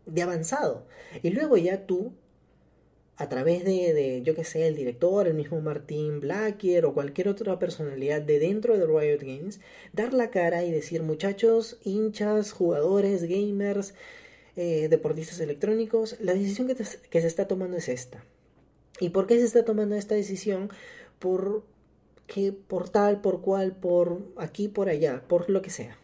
de 0.06 0.22
avanzado. 0.22 0.86
Y 1.22 1.32
luego 1.32 1.58
ya 1.58 1.86
tú, 1.86 2.14
a 3.18 3.28
través 3.28 3.66
de, 3.66 3.94
de 3.94 4.22
yo 4.24 4.34
que 4.34 4.46
sé, 4.46 4.68
el 4.68 4.78
director, 4.78 5.28
el 5.28 5.34
mismo 5.34 5.60
Martín 5.60 6.22
Blackier 6.22 6.86
o 6.86 6.94
cualquier 6.94 7.28
otra 7.28 7.60
personalidad 7.60 8.22
de 8.22 8.40
dentro 8.40 8.78
de 8.78 8.86
Riot 8.86 9.20
Games, 9.20 9.60
dar 9.92 10.14
la 10.14 10.30
cara 10.30 10.64
y 10.64 10.72
decir 10.72 11.04
muchachos, 11.04 11.78
hinchas, 11.84 12.54
jugadores, 12.54 13.24
gamers, 13.24 13.94
eh, 14.62 14.90
deportistas 14.90 15.40
electrónicos, 15.40 16.18
la 16.20 16.34
decisión 16.34 16.68
que, 16.68 16.84
se 16.84 17.28
está 17.28 17.48
tomando 17.48 17.78
es 17.78 17.88
esta. 17.88 18.26
¿Y 19.00 19.12
por 19.12 19.26
qué 19.26 19.38
se 19.38 19.46
está 19.46 19.64
tomando 19.64 19.96
esta 19.96 20.16
decisión? 20.16 20.70
Por 21.18 21.64
que 22.28 22.52
por 22.52 22.90
tal, 22.90 23.22
por 23.22 23.40
cual, 23.40 23.72
por 23.78 24.20
aquí, 24.36 24.68
por 24.68 24.90
allá, 24.90 25.24
por 25.30 25.50
lo 25.50 25.62
que 25.62 25.70
sea. 25.70 25.98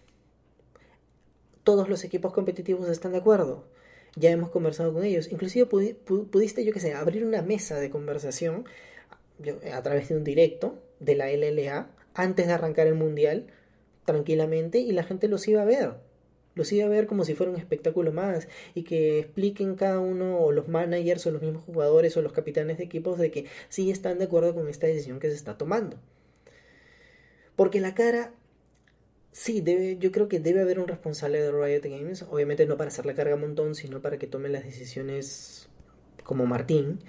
Todos 1.65 1.89
los 1.89 2.05
equipos 2.05 2.31
competitivos 2.31 2.87
están 2.87 3.11
de 3.11 3.17
acuerdo. 3.17 3.65
Ya 4.15 4.31
hemos 4.31 4.51
conversado 4.51 4.93
con 4.93 5.03
ellos. 5.03 5.29
Inclusive 5.33 5.65
pudiste, 5.65 6.63
yo 6.63 6.71
que 6.71 6.79
sé, 6.79 6.93
abrir 6.93 7.25
una 7.25 7.41
mesa 7.41 7.77
de 7.77 7.89
conversación 7.89 8.63
a 9.73 9.81
través 9.81 10.07
de 10.07 10.15
un 10.15 10.23
directo 10.23 10.81
de 11.01 11.15
la 11.15 11.29
LLA 11.29 11.89
antes 12.13 12.47
de 12.47 12.53
arrancar 12.53 12.87
el 12.87 12.95
mundial 12.95 13.47
tranquilamente 14.05 14.79
y 14.79 14.93
la 14.93 15.03
gente 15.03 15.27
los 15.27 15.45
iba 15.45 15.61
a 15.61 15.65
ver 15.65 16.14
los 16.55 16.71
iba 16.71 16.85
a 16.85 16.89
ver 16.89 17.05
como 17.05 17.25
si 17.25 17.35
fuera 17.35 17.51
un 17.51 17.59
espectáculo 17.59 18.11
más 18.11 18.47
y 18.73 18.83
que 18.83 19.19
expliquen 19.19 19.75
cada 19.75 19.99
uno 19.99 20.39
o 20.39 20.51
los 20.51 20.67
managers 20.67 21.27
o 21.27 21.31
los 21.31 21.41
mismos 21.41 21.63
jugadores 21.63 22.17
o 22.17 22.21
los 22.21 22.33
capitanes 22.33 22.77
de 22.77 22.85
equipos 22.85 23.19
de 23.19 23.29
que 23.29 23.45
sí 23.69 23.91
están 23.91 24.17
de 24.17 24.25
acuerdo 24.25 24.55
con 24.55 24.67
esta 24.67 24.87
decisión 24.87 25.19
que 25.19 25.29
se 25.29 25.35
está 25.35 25.57
tomando. 25.57 25.97
Porque 27.55 27.79
la 27.79 27.93
cara, 27.93 28.33
sí, 29.31 29.61
debe, 29.61 29.97
yo 29.97 30.11
creo 30.11 30.27
que 30.27 30.39
debe 30.39 30.61
haber 30.61 30.79
un 30.79 30.87
responsable 30.87 31.41
de 31.41 31.51
Riot 31.51 31.83
Games, 31.83 32.23
obviamente 32.23 32.65
no 32.65 32.77
para 32.77 32.87
hacer 32.89 33.05
la 33.05 33.13
carga 33.13 33.35
un 33.35 33.41
montón, 33.41 33.75
sino 33.75 34.01
para 34.01 34.17
que 34.17 34.27
tomen 34.27 34.51
las 34.51 34.63
decisiones 34.63 35.69
como 36.23 36.45
Martín. 36.45 36.99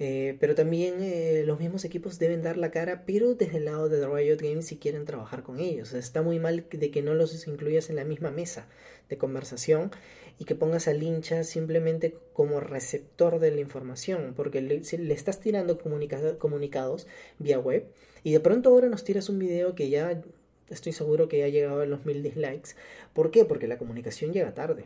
Eh, 0.00 0.36
pero 0.38 0.54
también 0.54 1.02
eh, 1.02 1.42
los 1.44 1.58
mismos 1.58 1.84
equipos 1.84 2.18
deben 2.20 2.42
dar 2.42 2.56
la 2.56 2.70
cara, 2.70 3.04
pero 3.04 3.34
desde 3.34 3.58
el 3.58 3.64
lado 3.64 3.88
de 3.88 4.06
Riot 4.06 4.38
Games 4.40 4.66
si 4.66 4.76
quieren 4.76 5.04
trabajar 5.04 5.42
con 5.42 5.58
ellos. 5.58 5.92
está 5.92 6.22
muy 6.22 6.38
mal 6.38 6.66
de 6.70 6.90
que 6.90 7.02
no 7.02 7.14
los 7.14 7.46
incluyas 7.48 7.90
en 7.90 7.96
la 7.96 8.04
misma 8.04 8.30
mesa 8.30 8.68
de 9.08 9.18
conversación 9.18 9.90
y 10.38 10.44
que 10.44 10.54
pongas 10.54 10.86
al 10.86 11.02
hincha 11.02 11.42
simplemente 11.42 12.14
como 12.32 12.60
receptor 12.60 13.40
de 13.40 13.50
la 13.50 13.60
información, 13.60 14.34
porque 14.36 14.60
le, 14.60 14.82
le 14.98 15.14
estás 15.14 15.40
tirando 15.40 15.78
comunicados 15.78 17.06
vía 17.40 17.58
web 17.58 17.86
y 18.22 18.32
de 18.32 18.40
pronto 18.40 18.70
ahora 18.70 18.88
nos 18.88 19.02
tiras 19.02 19.28
un 19.28 19.40
video 19.40 19.74
que 19.74 19.90
ya 19.90 20.22
estoy 20.70 20.92
seguro 20.92 21.28
que 21.28 21.38
ya 21.38 21.46
ha 21.46 21.48
llegado 21.48 21.80
a 21.80 21.86
los 21.86 22.04
mil 22.06 22.22
dislikes. 22.22 22.76
¿Por 23.14 23.32
qué? 23.32 23.44
Porque 23.44 23.66
la 23.66 23.78
comunicación 23.78 24.32
llega 24.32 24.54
tarde. 24.54 24.84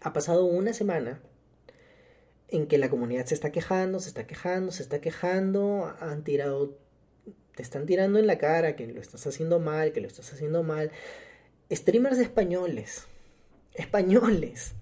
Ha 0.00 0.12
pasado 0.12 0.44
una 0.44 0.72
semana 0.72 1.20
en 2.48 2.66
que 2.66 2.78
la 2.78 2.88
comunidad 2.88 3.26
se 3.26 3.34
está 3.34 3.52
quejando, 3.52 4.00
se 4.00 4.08
está 4.08 4.26
quejando, 4.26 4.72
se 4.72 4.82
está 4.82 5.00
quejando, 5.00 5.94
han 6.00 6.24
tirado, 6.24 6.78
te 7.54 7.62
están 7.62 7.86
tirando 7.86 8.18
en 8.18 8.26
la 8.26 8.38
cara 8.38 8.76
que 8.76 8.86
lo 8.86 9.00
estás 9.00 9.26
haciendo 9.26 9.60
mal, 9.60 9.92
que 9.92 10.00
lo 10.00 10.06
estás 10.06 10.32
haciendo 10.32 10.62
mal. 10.62 10.90
Streamers 11.70 12.18
españoles, 12.18 13.04
españoles, 13.74 14.72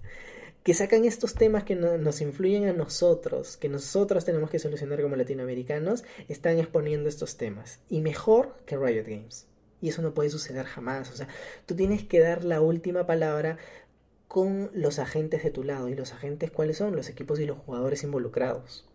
que 0.63 0.73
sacan 0.73 1.05
estos 1.05 1.33
temas 1.33 1.63
que 1.63 1.75
nos 1.75 2.21
influyen 2.21 2.67
a 2.67 2.73
nosotros, 2.73 3.57
que 3.57 3.69
nosotros 3.69 4.25
tenemos 4.25 4.49
que 4.49 4.59
solucionar 4.59 5.01
como 5.01 5.15
latinoamericanos, 5.15 6.03
están 6.27 6.59
exponiendo 6.59 7.09
estos 7.09 7.37
temas. 7.37 7.79
Y 7.89 8.01
mejor 8.01 8.55
que 8.65 8.77
Riot 8.77 9.05
Games. 9.05 9.47
Y 9.81 9.89
eso 9.89 10.01
no 10.01 10.13
puede 10.13 10.29
suceder 10.29 10.65
jamás. 10.65 11.11
O 11.11 11.15
sea, 11.15 11.27
tú 11.65 11.75
tienes 11.75 12.03
que 12.03 12.19
dar 12.19 12.43
la 12.43 12.61
última 12.61 13.05
palabra 13.05 13.57
con 14.27 14.69
los 14.73 14.99
agentes 14.99 15.43
de 15.43 15.51
tu 15.51 15.63
lado. 15.63 15.89
¿Y 15.89 15.95
los 15.95 16.13
agentes 16.13 16.51
cuáles 16.51 16.77
son? 16.77 16.95
Los 16.95 17.09
equipos 17.09 17.39
y 17.39 17.45
los 17.45 17.57
jugadores 17.57 18.03
involucrados. 18.03 18.85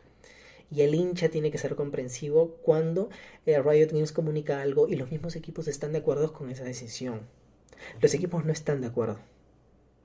Y 0.71 0.83
el 0.83 0.95
hincha 0.95 1.29
tiene 1.29 1.51
que 1.51 1.59
ser 1.59 1.75
comprensivo 1.75 2.57
cuando 2.63 3.11
eh, 3.45 3.61
Riot 3.61 3.91
Games 3.93 4.13
comunica 4.13 4.63
algo 4.63 4.89
y 4.89 4.97
los 4.97 5.11
mismos 5.11 5.37
equipos 5.37 5.69
están 5.69 5.93
de 5.93 5.99
acuerdo 5.99 6.33
con 6.33 6.51
esa 6.51 6.65
decisión. 6.65 7.21
Los 8.01 8.15
equipos 8.15 8.45
no 8.45 8.53
están 8.53 8.81
de 8.81 8.87
acuerdo. 8.87 9.19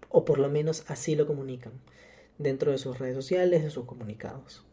O 0.10 0.26
por 0.26 0.40
lo 0.40 0.50
menos 0.50 0.84
así 0.88 1.16
lo 1.16 1.26
comunican 1.26 1.74
dentro 2.38 2.72
de 2.72 2.78
sus 2.78 3.00
redes 3.00 3.16
sociales, 3.16 3.64
de 3.64 3.70
sus 3.70 3.86
comunicados. 3.86 4.64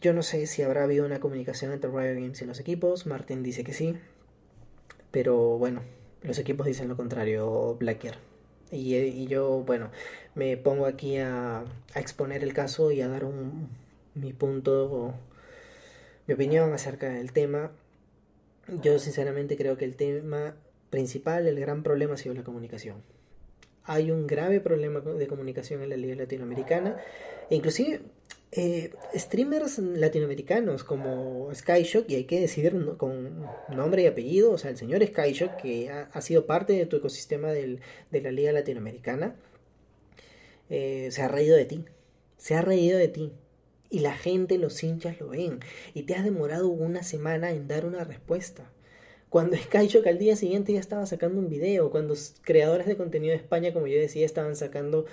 Yo 0.00 0.12
no 0.14 0.22
sé 0.22 0.46
si 0.46 0.62
habrá 0.62 0.84
habido 0.84 1.04
una 1.04 1.20
comunicación 1.20 1.72
entre 1.72 1.90
Riot 1.90 2.20
Games 2.20 2.40
y 2.42 2.46
los 2.46 2.60
equipos. 2.60 3.06
Martin 3.06 3.42
dice 3.42 3.64
que 3.64 3.72
sí. 3.72 3.98
Pero 5.10 5.58
bueno, 5.58 5.82
los 6.22 6.38
equipos 6.38 6.66
dicen 6.66 6.88
lo 6.88 6.96
contrario, 6.96 7.76
Blackier. 7.78 8.29
Y, 8.72 9.26
yo, 9.26 9.62
bueno, 9.64 9.90
me 10.34 10.56
pongo 10.56 10.86
aquí 10.86 11.18
a, 11.18 11.64
exponer 11.94 12.44
el 12.44 12.52
caso 12.52 12.92
y 12.92 13.00
a 13.00 13.08
dar 13.08 13.24
mi 14.14 14.32
punto, 14.32 15.14
mi 16.26 16.34
opinión 16.34 16.72
acerca 16.72 17.08
del 17.08 17.32
tema. 17.32 17.72
Yo 18.82 18.98
sinceramente 18.98 19.56
creo 19.56 19.76
que 19.76 19.84
el 19.84 19.96
tema 19.96 20.54
principal, 20.90 21.46
el 21.46 21.58
gran 21.58 21.82
problema 21.82 22.14
ha 22.14 22.16
sido 22.16 22.34
la 22.34 22.44
comunicación. 22.44 23.02
Hay 23.84 24.10
un 24.10 24.26
grave 24.26 24.60
problema 24.60 25.00
de 25.00 25.26
comunicación 25.26 25.82
en 25.82 25.88
la 25.88 25.96
Liga 25.96 26.14
Latinoamericana. 26.14 26.96
Inclusive 27.48 28.02
eh, 28.52 28.92
streamers 29.14 29.78
latinoamericanos 29.78 30.84
como 30.84 31.54
Skyshock, 31.54 32.10
y 32.10 32.16
hay 32.16 32.24
que 32.24 32.40
decir 32.40 32.74
con 32.96 33.46
nombre 33.68 34.02
y 34.02 34.06
apellido, 34.06 34.52
o 34.52 34.58
sea, 34.58 34.70
el 34.70 34.76
señor 34.76 35.04
Skyshock, 35.06 35.56
que 35.56 35.90
ha, 35.90 36.20
sido 36.20 36.46
parte 36.46 36.72
de 36.72 36.86
tu 36.86 36.96
ecosistema 36.96 37.50
de 37.50 37.80
la 38.10 38.30
Liga 38.32 38.52
Latinoamericana, 38.52 39.36
eh, 40.70 41.08
se 41.10 41.22
ha 41.22 41.28
reído 41.28 41.56
de 41.56 41.64
ti, 41.64 41.84
se 42.38 42.54
ha 42.54 42.62
reído 42.62 42.98
de 42.98 43.08
ti. 43.08 43.32
Y 43.90 43.98
la 44.00 44.14
gente, 44.14 44.56
los 44.56 44.82
hinchas 44.84 45.18
lo 45.20 45.28
ven. 45.28 45.58
Y 45.94 46.04
te 46.04 46.14
has 46.14 46.24
demorado 46.24 46.68
una 46.68 47.02
semana 47.02 47.50
en 47.50 47.66
dar 47.66 47.84
una 47.84 48.04
respuesta. 48.04 48.70
Cuando 49.28 49.56
Skyshock 49.56 50.06
al 50.06 50.18
día 50.18 50.36
siguiente 50.36 50.72
ya 50.72 50.80
estaba 50.80 51.06
sacando 51.06 51.40
un 51.40 51.48
video, 51.48 51.90
cuando 51.90 52.14
creadores 52.42 52.86
de 52.86 52.96
contenido 52.96 53.32
de 53.32 53.38
España, 53.38 53.72
como 53.72 53.88
yo 53.88 53.98
decía, 53.98 54.24
estaban 54.24 54.54
sacando 54.54 55.06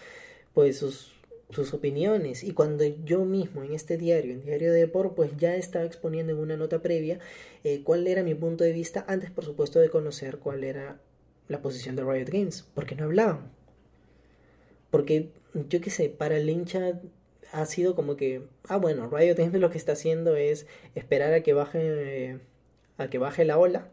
pues 0.54 0.78
sus 0.78 1.16
sus 1.49 1.73
opiniones 1.73 2.43
y 2.43 2.51
cuando 2.51 2.83
yo 2.86 3.23
mismo 3.23 3.63
en 3.63 3.73
este 3.73 3.97
diario, 3.97 4.33
en 4.33 4.43
Diario 4.43 4.73
de 4.73 4.81
Depor, 4.81 5.15
pues 5.15 5.31
ya 5.38 5.55
estaba 5.55 5.86
exponiendo 5.86 6.33
en 6.33 6.39
una 6.39 6.57
nota 6.57 6.81
previa 6.81 7.19
eh, 7.63 7.81
cuál 7.83 8.05
era 8.07 8.23
mi 8.23 8.36
punto 8.36 8.63
de 8.63 8.73
vista 8.73 9.05
antes 9.07 9.31
por 9.31 9.45
supuesto 9.45 9.79
de 9.79 9.89
conocer 9.89 10.39
cuál 10.39 10.63
era 10.63 10.99
la 11.47 11.62
posición 11.62 11.95
de 11.95 12.03
Riot 12.03 12.29
Games, 12.29 12.65
porque 12.73 12.95
no 12.95 13.05
hablaban. 13.05 13.49
Porque 14.91 15.29
yo 15.69 15.81
qué 15.81 15.89
sé, 15.89 16.10
para 16.10 16.38
el 16.38 16.49
hincha 16.49 16.99
ha 17.53 17.65
sido 17.65 17.95
como 17.95 18.17
que, 18.17 18.41
ah 18.67 18.77
bueno, 18.77 19.10
Riot 19.10 19.36
Games 19.38 19.60
lo 19.60 19.69
que 19.69 19.77
está 19.77 19.93
haciendo 19.93 20.36
es 20.36 20.67
esperar 20.95 21.33
a 21.33 21.43
que 21.43 21.53
baje 21.53 21.79
eh, 21.81 22.39
a 22.97 23.10
que 23.10 23.19
baje 23.19 23.45
la 23.45 23.57
ola 23.57 23.89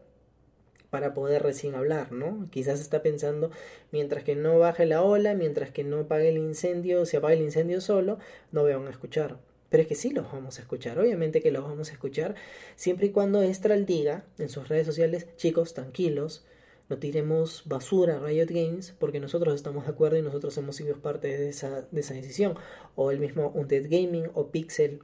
para 0.95 1.13
poder 1.13 1.43
recién 1.43 1.75
hablar, 1.75 2.13
¿no? 2.13 2.47
Quizás 2.51 2.79
está 2.79 3.03
pensando, 3.03 3.51
mientras 3.91 4.23
que 4.23 4.33
no 4.33 4.59
baje 4.59 4.85
la 4.85 5.01
ola, 5.01 5.33
mientras 5.33 5.69
que 5.69 5.83
no 5.83 5.99
apague 5.99 6.29
el 6.29 6.37
incendio, 6.37 7.05
se 7.05 7.17
apague 7.17 7.35
el 7.35 7.41
incendio 7.41 7.81
solo, 7.81 8.17
no 8.53 8.63
me 8.63 8.71
a 8.71 8.89
escuchar. 8.89 9.37
Pero 9.69 9.81
es 9.81 9.89
que 9.89 9.95
sí 9.95 10.11
los 10.11 10.31
vamos 10.31 10.57
a 10.57 10.61
escuchar, 10.61 10.97
obviamente 10.97 11.41
que 11.41 11.51
los 11.51 11.65
vamos 11.65 11.89
a 11.89 11.91
escuchar, 11.91 12.35
siempre 12.77 13.07
y 13.07 13.09
cuando 13.09 13.41
Estral 13.41 13.85
diga 13.85 14.23
en 14.37 14.47
sus 14.47 14.69
redes 14.69 14.85
sociales, 14.85 15.27
chicos, 15.35 15.73
tranquilos, 15.73 16.45
no 16.87 16.97
tiremos 16.97 17.63
basura 17.65 18.15
a 18.15 18.19
Riot 18.25 18.47
Games 18.51 18.95
porque 18.97 19.19
nosotros 19.19 19.53
estamos 19.53 19.83
de 19.83 19.91
acuerdo 19.91 20.17
y 20.17 20.21
nosotros 20.21 20.57
hemos 20.57 20.77
sido 20.77 20.95
parte 21.01 21.27
de 21.27 21.49
esa, 21.49 21.81
de 21.91 21.99
esa 21.99 22.13
decisión. 22.13 22.55
O 22.95 23.11
el 23.11 23.19
mismo 23.19 23.51
Undead 23.53 23.87
Gaming 23.89 24.29
o 24.33 24.47
Pixel 24.47 25.01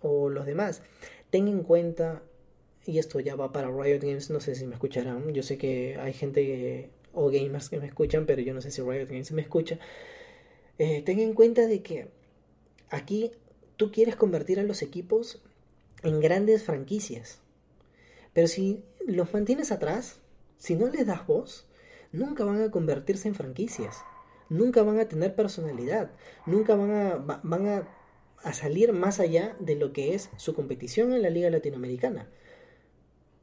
o 0.00 0.30
los 0.30 0.46
demás. 0.46 0.82
Ten 1.30 1.46
en 1.46 1.62
cuenta 1.62 2.22
y 2.88 2.98
esto 2.98 3.20
ya 3.20 3.36
va 3.36 3.52
para 3.52 3.68
Riot 3.68 4.00
Games, 4.00 4.30
no 4.30 4.40
sé 4.40 4.54
si 4.54 4.66
me 4.66 4.74
escucharán, 4.74 5.34
yo 5.34 5.42
sé 5.42 5.58
que 5.58 5.98
hay 6.00 6.14
gente 6.14 6.88
o 7.12 7.28
gamers 7.28 7.68
que 7.68 7.78
me 7.78 7.86
escuchan, 7.86 8.24
pero 8.24 8.40
yo 8.40 8.54
no 8.54 8.62
sé 8.62 8.70
si 8.70 8.80
Riot 8.80 9.08
Games 9.08 9.30
me 9.32 9.42
escucha. 9.42 9.78
Eh, 10.78 11.02
ten 11.04 11.20
en 11.20 11.34
cuenta 11.34 11.66
de 11.66 11.82
que 11.82 12.08
aquí 12.88 13.30
tú 13.76 13.92
quieres 13.92 14.16
convertir 14.16 14.58
a 14.58 14.62
los 14.62 14.80
equipos 14.80 15.42
en 16.02 16.18
grandes 16.20 16.62
franquicias. 16.62 17.40
Pero 18.32 18.48
si 18.48 18.82
los 19.06 19.34
mantienes 19.34 19.70
atrás, 19.70 20.22
si 20.56 20.74
no 20.74 20.88
les 20.88 21.06
das 21.06 21.26
voz, 21.26 21.66
nunca 22.10 22.42
van 22.44 22.62
a 22.62 22.70
convertirse 22.70 23.28
en 23.28 23.34
franquicias. 23.34 23.98
Nunca 24.48 24.82
van 24.82 24.98
a 24.98 25.08
tener 25.10 25.34
personalidad. 25.34 26.12
Nunca 26.46 26.74
van 26.74 26.90
a, 26.90 27.16
van 27.42 27.68
a, 27.68 27.88
a 28.42 28.54
salir 28.54 28.94
más 28.94 29.20
allá 29.20 29.56
de 29.60 29.74
lo 29.74 29.92
que 29.92 30.14
es 30.14 30.30
su 30.38 30.54
competición 30.54 31.12
en 31.12 31.20
la 31.20 31.28
Liga 31.28 31.50
Latinoamericana. 31.50 32.30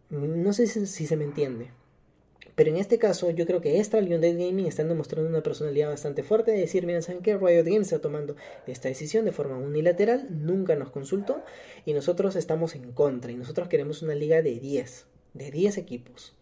No 0.10 0.54
sé 0.54 0.68
si, 0.68 1.08
se 1.08 1.18
me 1.18 1.24
entiende. 1.24 1.72
Pero 2.56 2.70
en 2.70 2.78
este 2.78 3.00
caso, 3.00 3.32
yo 3.32 3.46
creo 3.46 3.60
que 3.60 3.80
Estral 3.80 4.08
y 4.08 4.14
Undead 4.14 4.34
Gaming 4.34 4.66
están 4.66 4.88
demostrando 4.88 5.30
una 5.30 5.44
personalidad 5.44 5.90
bastante 5.90 6.24
fuerte 6.24 6.52
de 6.52 6.60
decir, 6.60 6.86
miren, 6.86 7.02
¿saben 7.02 7.22
qué? 7.22 7.38
Riot 7.38 7.66
Games 7.66 7.88
está 7.88 8.00
tomando 8.00 8.38
esta 8.66 8.88
decisión 8.88 9.26
de 9.26 9.34
forma 9.34 9.58
unilateral, 9.58 10.28
nunca 10.30 10.76
nos 10.76 10.90
consultó 10.90 11.44
y 11.86 11.94
nosotros 11.94 12.38
estamos 12.38 12.76
en 12.76 12.94
contra 12.94 13.32
y 13.32 13.36
nosotros 13.36 13.68
queremos 13.68 14.02
una 14.04 14.16
liga 14.16 14.42
de 14.42 14.60
10, 14.60 15.06
de 15.34 15.52
10 15.52 15.78
equipos. 15.78 16.34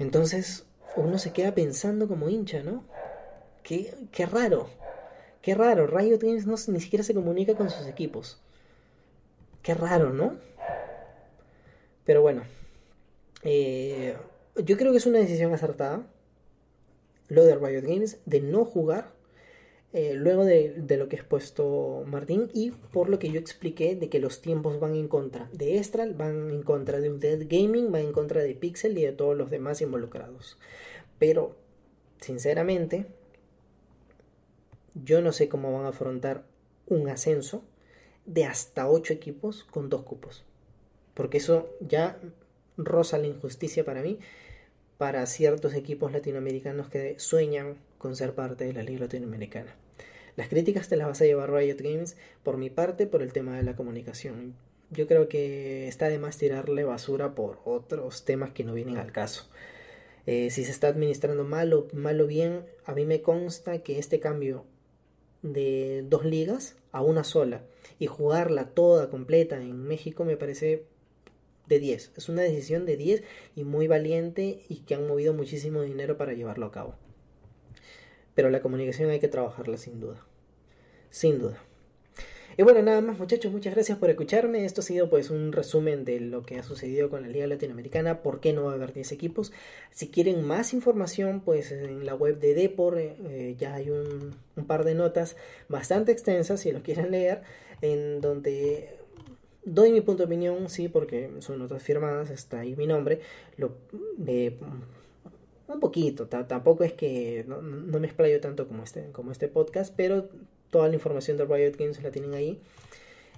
Entonces, 0.00 0.66
uno 0.96 1.18
se 1.18 1.32
queda 1.32 1.54
pensando 1.54 2.08
como 2.08 2.28
hincha, 2.28 2.64
¿no? 2.64 2.84
Qué, 3.62 3.94
qué 4.10 4.26
raro, 4.26 4.68
qué 5.40 5.54
raro, 5.54 5.86
Riot 5.86 6.18
Games 6.20 6.46
no, 6.46 6.56
ni 6.72 6.80
siquiera 6.80 7.04
se 7.04 7.14
comunica 7.14 7.54
con 7.54 7.70
sus 7.70 7.86
equipos. 7.86 8.40
Qué 9.62 9.72
raro, 9.72 10.12
¿no? 10.12 10.36
Pero 12.04 12.22
bueno, 12.22 12.42
eh, 13.42 14.16
yo 14.64 14.76
creo 14.76 14.92
que 14.92 14.98
es 14.98 15.06
una 15.06 15.18
decisión 15.18 15.52
acertada, 15.52 16.06
lo 17.28 17.44
de 17.44 17.56
Riot 17.56 17.82
Games, 17.82 18.18
de 18.26 18.40
no 18.40 18.64
jugar 18.64 19.12
eh, 19.94 20.14
luego 20.14 20.44
de, 20.44 20.74
lo 20.98 21.08
que 21.08 21.14
ha 21.14 21.20
expuesto 21.20 22.02
Martín 22.04 22.50
y 22.52 22.72
por 22.72 23.08
lo 23.08 23.20
que 23.20 23.30
yo 23.30 23.38
expliqué 23.38 23.94
de 23.94 24.08
que 24.08 24.18
los 24.18 24.42
tiempos 24.42 24.80
van 24.80 24.96
en 24.96 25.06
contra 25.06 25.48
de 25.52 25.78
Estral, 25.78 26.14
van 26.14 26.50
en 26.50 26.64
contra 26.64 26.98
de 26.98 27.10
Dead 27.10 27.46
Gaming, 27.48 27.92
van 27.92 28.02
en 28.02 28.12
contra 28.12 28.42
de 28.42 28.56
Pixel 28.56 28.98
y 28.98 29.04
de 29.04 29.12
todos 29.12 29.36
los 29.36 29.50
demás 29.50 29.80
involucrados. 29.82 30.58
Pero, 31.20 31.54
sinceramente, 32.20 33.06
yo 34.94 35.22
no 35.22 35.30
sé 35.30 35.48
cómo 35.48 35.72
van 35.72 35.84
a 35.84 35.90
afrontar 35.90 36.44
un 36.88 37.08
ascenso 37.08 37.62
de 38.26 38.46
hasta 38.46 38.88
8 38.90 39.12
equipos 39.12 39.62
con 39.62 39.90
dos 39.90 40.02
cupos. 40.02 40.44
Porque 41.14 41.38
eso 41.38 41.70
ya 41.80 42.18
rosa 42.76 43.18
la 43.18 43.26
injusticia 43.26 43.84
para 43.84 44.02
mí 44.02 44.18
para 44.98 45.26
ciertos 45.26 45.74
equipos 45.74 46.12
latinoamericanos 46.12 46.88
que 46.88 47.18
sueñan 47.18 47.78
con 47.98 48.16
ser 48.16 48.34
parte 48.34 48.64
de 48.64 48.72
la 48.72 48.82
Liga 48.82 49.00
Latinoamericana. 49.00 49.74
Las 50.36 50.48
críticas 50.48 50.88
te 50.88 50.96
las 50.96 51.06
vas 51.06 51.20
a 51.20 51.24
llevar 51.24 51.52
Riot 51.52 51.78
Games 51.78 52.16
por 52.42 52.56
mi 52.56 52.70
parte 52.70 53.06
por 53.06 53.22
el 53.22 53.32
tema 53.32 53.56
de 53.56 53.62
la 53.62 53.76
comunicación. 53.76 54.54
Yo 54.90 55.06
creo 55.06 55.28
que 55.28 55.88
está 55.88 56.08
de 56.08 56.18
más 56.18 56.38
tirarle 56.38 56.84
basura 56.84 57.34
por 57.34 57.60
otros 57.64 58.24
temas 58.24 58.52
que 58.52 58.64
no 58.64 58.74
vienen 58.74 58.96
al 58.96 59.12
caso. 59.12 59.48
Eh, 60.26 60.50
si 60.50 60.64
se 60.64 60.70
está 60.70 60.88
administrando 60.88 61.44
mal 61.44 61.72
o, 61.72 61.88
mal 61.92 62.20
o 62.20 62.26
bien, 62.26 62.64
a 62.84 62.94
mí 62.94 63.04
me 63.04 63.20
consta 63.22 63.78
que 63.82 63.98
este 63.98 64.20
cambio 64.20 64.64
de 65.42 66.04
dos 66.08 66.24
ligas 66.24 66.76
a 66.92 67.02
una 67.02 67.24
sola 67.24 67.62
y 67.98 68.06
jugarla 68.06 68.70
toda 68.70 69.10
completa 69.10 69.56
en 69.56 69.82
México 69.84 70.24
me 70.24 70.36
parece 70.36 70.84
de 71.66 71.78
10. 71.78 72.12
Es 72.16 72.28
una 72.28 72.42
decisión 72.42 72.86
de 72.86 72.96
10 72.96 73.22
y 73.56 73.64
muy 73.64 73.86
valiente 73.86 74.62
y 74.68 74.80
que 74.80 74.94
han 74.94 75.06
movido 75.06 75.34
muchísimo 75.34 75.82
dinero 75.82 76.16
para 76.16 76.32
llevarlo 76.32 76.66
a 76.66 76.72
cabo. 76.72 76.94
Pero 78.34 78.50
la 78.50 78.60
comunicación 78.60 79.10
hay 79.10 79.20
que 79.20 79.28
trabajarla 79.28 79.76
sin 79.76 80.00
duda. 80.00 80.26
Sin 81.10 81.38
duda. 81.38 81.62
Y 82.56 82.62
bueno, 82.62 82.82
nada 82.82 83.00
más 83.00 83.18
muchachos, 83.18 83.50
muchas 83.50 83.74
gracias 83.74 83.98
por 83.98 84.10
escucharme. 84.10 84.64
Esto 84.64 84.80
ha 84.80 84.84
sido 84.84 85.10
pues 85.10 85.30
un 85.30 85.50
resumen 85.50 86.04
de 86.04 86.20
lo 86.20 86.44
que 86.44 86.58
ha 86.58 86.62
sucedido 86.62 87.10
con 87.10 87.22
la 87.22 87.28
Liga 87.28 87.48
Latinoamericana, 87.48 88.22
por 88.22 88.38
qué 88.38 88.52
no 88.52 88.64
va 88.64 88.72
a 88.72 88.74
haber 88.74 88.92
10 88.92 89.10
equipos. 89.10 89.52
Si 89.90 90.08
quieren 90.08 90.44
más 90.44 90.72
información, 90.72 91.40
pues 91.40 91.72
en 91.72 92.06
la 92.06 92.14
web 92.14 92.38
de 92.38 92.54
Depor 92.54 92.98
eh, 92.98 93.56
ya 93.58 93.74
hay 93.74 93.90
un, 93.90 94.36
un, 94.54 94.66
par 94.66 94.84
de 94.84 94.94
notas 94.94 95.36
bastante 95.68 96.12
extensas, 96.12 96.60
si 96.60 96.70
lo 96.70 96.82
quieren 96.82 97.10
leer, 97.10 97.42
en 97.82 98.20
donde 98.20 98.98
Doy 99.64 99.92
mi 99.92 100.02
punto 100.02 100.22
de 100.22 100.26
opinión, 100.26 100.68
sí, 100.68 100.88
porque 100.88 101.30
son 101.40 101.58
notas 101.58 101.82
firmadas, 101.82 102.30
está 102.30 102.60
ahí 102.60 102.76
mi 102.76 102.86
nombre. 102.86 103.20
Lo, 103.56 103.72
un 105.68 105.80
poquito, 105.80 106.26
tampoco 106.26 106.84
es 106.84 106.92
que 106.92 107.44
no, 107.48 107.62
me 107.62 108.06
explayo 108.06 108.40
tanto 108.40 108.68
como 108.68 108.84
este, 108.84 109.10
como 109.12 109.32
este 109.32 109.48
podcast, 109.48 109.94
pero 109.96 110.28
toda 110.70 110.88
la 110.88 110.94
información 110.94 111.38
de 111.38 111.46
Riot 111.46 111.76
Games 111.78 112.02
la 112.02 112.10
tienen 112.10 112.34
ahí. 112.34 112.60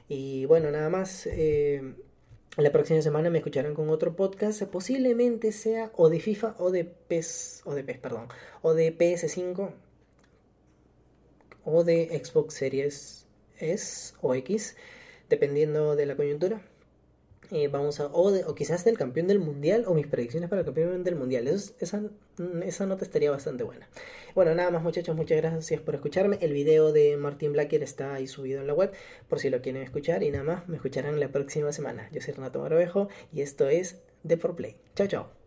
Y 0.09 0.47
bueno, 0.47 0.71
nada 0.71 0.89
más. 0.89 1.27
Eh, 1.27 1.95
la 2.57 2.73
próxima 2.73 3.03
semana 3.03 3.29
me 3.29 3.39
escucharán 3.39 3.75
con 3.75 3.91
otro 3.91 4.17
podcast. 4.17 4.63
Posiblemente 4.63 5.53
sea 5.53 5.93
o 5.95 6.09
de 6.09 6.21
FIFA 6.21 6.57
o 6.59 6.71
de 6.71 6.85
PES. 6.85 7.63
O 7.67 7.75
de 7.75 7.85
PES, 7.85 7.99
perdón. 7.99 8.29
O 8.63 8.73
de 8.75 8.97
PS5. 8.97 9.71
O 11.65 11.85
de 11.85 12.23
Xbox 12.25 12.55
Series 12.55 13.27
S 13.59 14.15
o 14.23 14.35
X 14.35 14.77
dependiendo 15.29 15.97
de 15.97 16.07
la 16.07 16.17
coyuntura. 16.17 16.63
Eh, 17.53 17.69
vamos 17.69 18.01
a, 18.01 18.07
o, 18.07 18.35
o, 18.35 18.55
quizás 18.57 18.85
del 18.85 18.99
campeón 18.99 19.29
del 19.29 19.39
mundial 19.39 19.85
o 19.87 19.95
mis 19.95 20.09
predicciones 20.09 20.49
para 20.51 20.61
el 20.61 20.67
campeón 20.67 21.05
del 21.05 21.15
mundial. 21.15 21.47
esa, 21.47 22.03
esa 22.65 22.87
nota 22.87 23.05
estaría 23.05 23.31
bastante 23.31 23.63
buena. 23.63 23.89
Bueno, 24.35 24.55
nada 24.55 24.71
más 24.71 24.83
muchachos, 24.83 25.15
muchas 25.15 25.39
gracias 25.39 25.81
por 25.81 25.95
escucharme. 25.95 26.39
El 26.41 26.53
video 26.53 26.93
de 26.93 27.17
Martín 27.17 27.53
Blacker 27.53 27.83
está 27.83 28.15
ahí 28.15 28.27
subido 28.27 28.61
en 28.61 28.67
la 28.67 28.75
web 28.75 28.93
por 29.29 29.39
si 29.39 29.51
lo 29.51 29.63
quieren 29.63 29.83
escuchar 29.83 30.25
y 30.25 30.31
nada 30.31 30.45
más 30.45 30.69
me 30.69 30.77
escucharán 30.77 31.21
la 31.21 31.29
próxima 31.29 31.73
semana. 31.73 32.09
Yo 32.13 32.21
soy 32.21 32.35
Renato 32.35 32.61
Marvejo 32.61 33.09
y 33.33 33.43
esto 33.43 33.69
es 33.69 34.01
The 34.27 34.37
For 34.39 34.57
Play. 34.57 34.77
Chao, 34.97 35.07
chao. 35.07 35.46